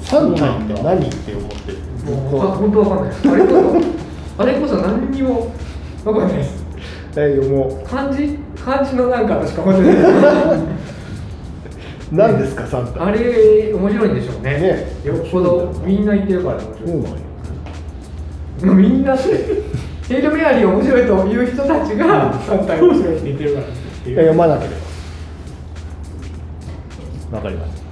[0.00, 1.87] 3体って何って思ってる？
[2.04, 3.16] もうあ本当わかんない。
[3.16, 5.52] あれこそあれこそ何にも
[6.04, 6.64] わかんないです。
[7.16, 8.38] え読も漢字？
[8.64, 10.12] 漢字のなんかしか覚えてない。
[10.60, 10.62] う
[12.12, 13.06] 何ですかサンタ。
[13.06, 14.58] あれ面白いんでしょうね。
[14.60, 14.86] ね。
[15.04, 17.00] よっぽどみんな言ってるから面白い。
[18.60, 19.22] そうなんみんなって
[20.08, 24.16] ヘイルメアリー面白いという人たちがサンタが面白いって言ってるからっていう。
[24.16, 24.70] 読まなけれ
[27.30, 27.36] ば。
[27.36, 27.82] わかります。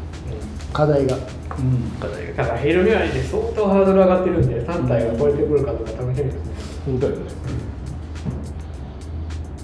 [0.73, 1.17] 課題が
[1.59, 1.91] うん。
[2.01, 6.41] 課題だからヘイルメアリーで相当ハードル上がってるんで3体が超えてくるかどうか楽しみですね。
[6.87, 7.23] 本当よね。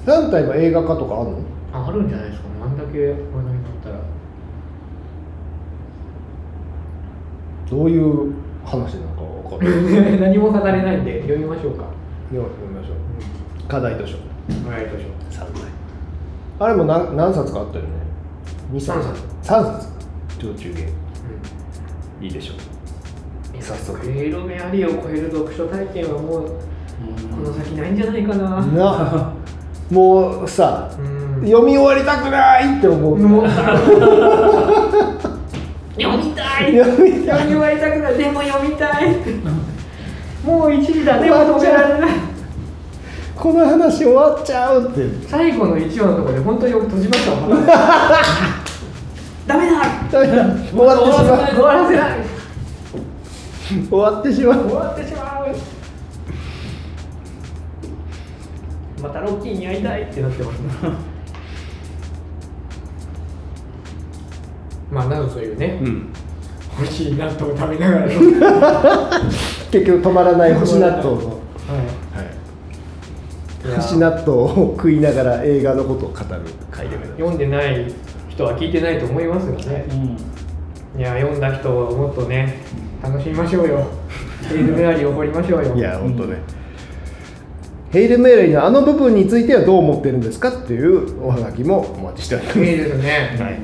[0.07, 1.39] 3体は映画化とかあるの？
[1.73, 2.55] ああるんじゃないですかね。
[2.63, 3.97] あんだけ話題になったら。
[7.71, 8.35] どういう
[8.65, 9.13] 話なの
[9.49, 10.21] かわかんない。
[10.21, 11.85] 何も語れないんで読みましょうか。
[12.31, 13.69] 読みましょう。
[13.69, 14.17] 課題図書。
[14.69, 15.47] はいどうしよ3体。
[16.59, 17.91] あれも何何冊かあったよね。
[18.73, 19.23] 2三冊。
[19.43, 19.89] 3冊
[20.39, 20.83] 上中下
[22.23, 22.57] いいでしょう。
[23.59, 26.49] う早速ヘイルメアリーを超える読書体験はもう
[27.35, 28.65] この先ないんじゃないかな。
[28.65, 29.35] な。
[29.91, 31.43] もうさうん。
[31.45, 33.19] 読み終わりたくないって思う。
[36.01, 36.79] 読みたい。
[36.79, 38.19] 読み終わりたくない。
[38.19, 39.17] でも読みたい。
[40.45, 42.11] もう1時だでも止められない。
[43.35, 45.05] この話終わっちゃうって。
[45.27, 47.67] 最後の1話のところで本当に僕閉じましたもん
[49.53, 49.83] ダメだ。
[50.11, 51.51] 終わってしまう。
[51.53, 52.19] 終わらせない
[53.89, 54.69] 終わってしまう。
[54.69, 55.23] 終わってしまう
[59.03, 60.59] またロッキーに会いたいってなってます。
[60.61, 60.69] ね
[64.91, 66.13] まあなどというね、うん。
[66.79, 68.07] 欲しい納豆を食べながら。
[68.07, 68.13] の
[69.71, 70.55] 結局止まらない。
[70.55, 72.23] 星納豆の、はは
[73.65, 76.27] い、いや星納豆を食いながら映画のことを語る
[76.71, 77.23] 回でございます。
[77.23, 77.93] 読んでない
[78.33, 79.85] 人は聞いてないと思いますよね。
[80.95, 81.01] うん。
[81.01, 82.61] いや読んだ人はもっとね
[83.03, 83.87] 楽しみましょうよ。
[84.49, 85.75] ヘイルメアリーを掘りましょうよ。
[85.75, 86.39] いや本当ね、
[87.93, 93.59] ヘイル・メアリーのあの部分についてはどう思ってるんですかっていうおはがきもお待ちしております、いいですね、はい、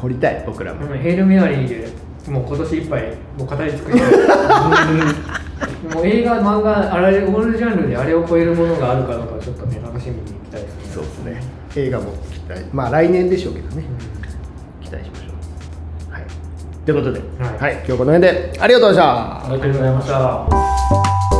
[0.00, 1.88] 掘りたい僕らも、ヘイルメアリーで
[2.28, 3.02] もう今年いっぱい
[3.38, 4.04] もう語り尽くして。
[5.94, 10.80] もう映画漫画あれオールジャンルであれを超えるものがあるかどうかちょっとね楽しみに行きたいですね。
[10.92, 11.42] そうですね。
[11.76, 12.64] 映画も期待。
[12.72, 13.84] まあ来年でしょうけどね、
[14.82, 15.24] 期待しましょ
[16.10, 16.12] う。
[16.12, 16.24] はい。
[16.84, 17.58] ということで、はい。
[17.58, 18.52] はい、今日この辺で。
[18.58, 19.52] ありがとうございました。
[19.52, 20.08] ありがとうございまし
[21.30, 21.35] た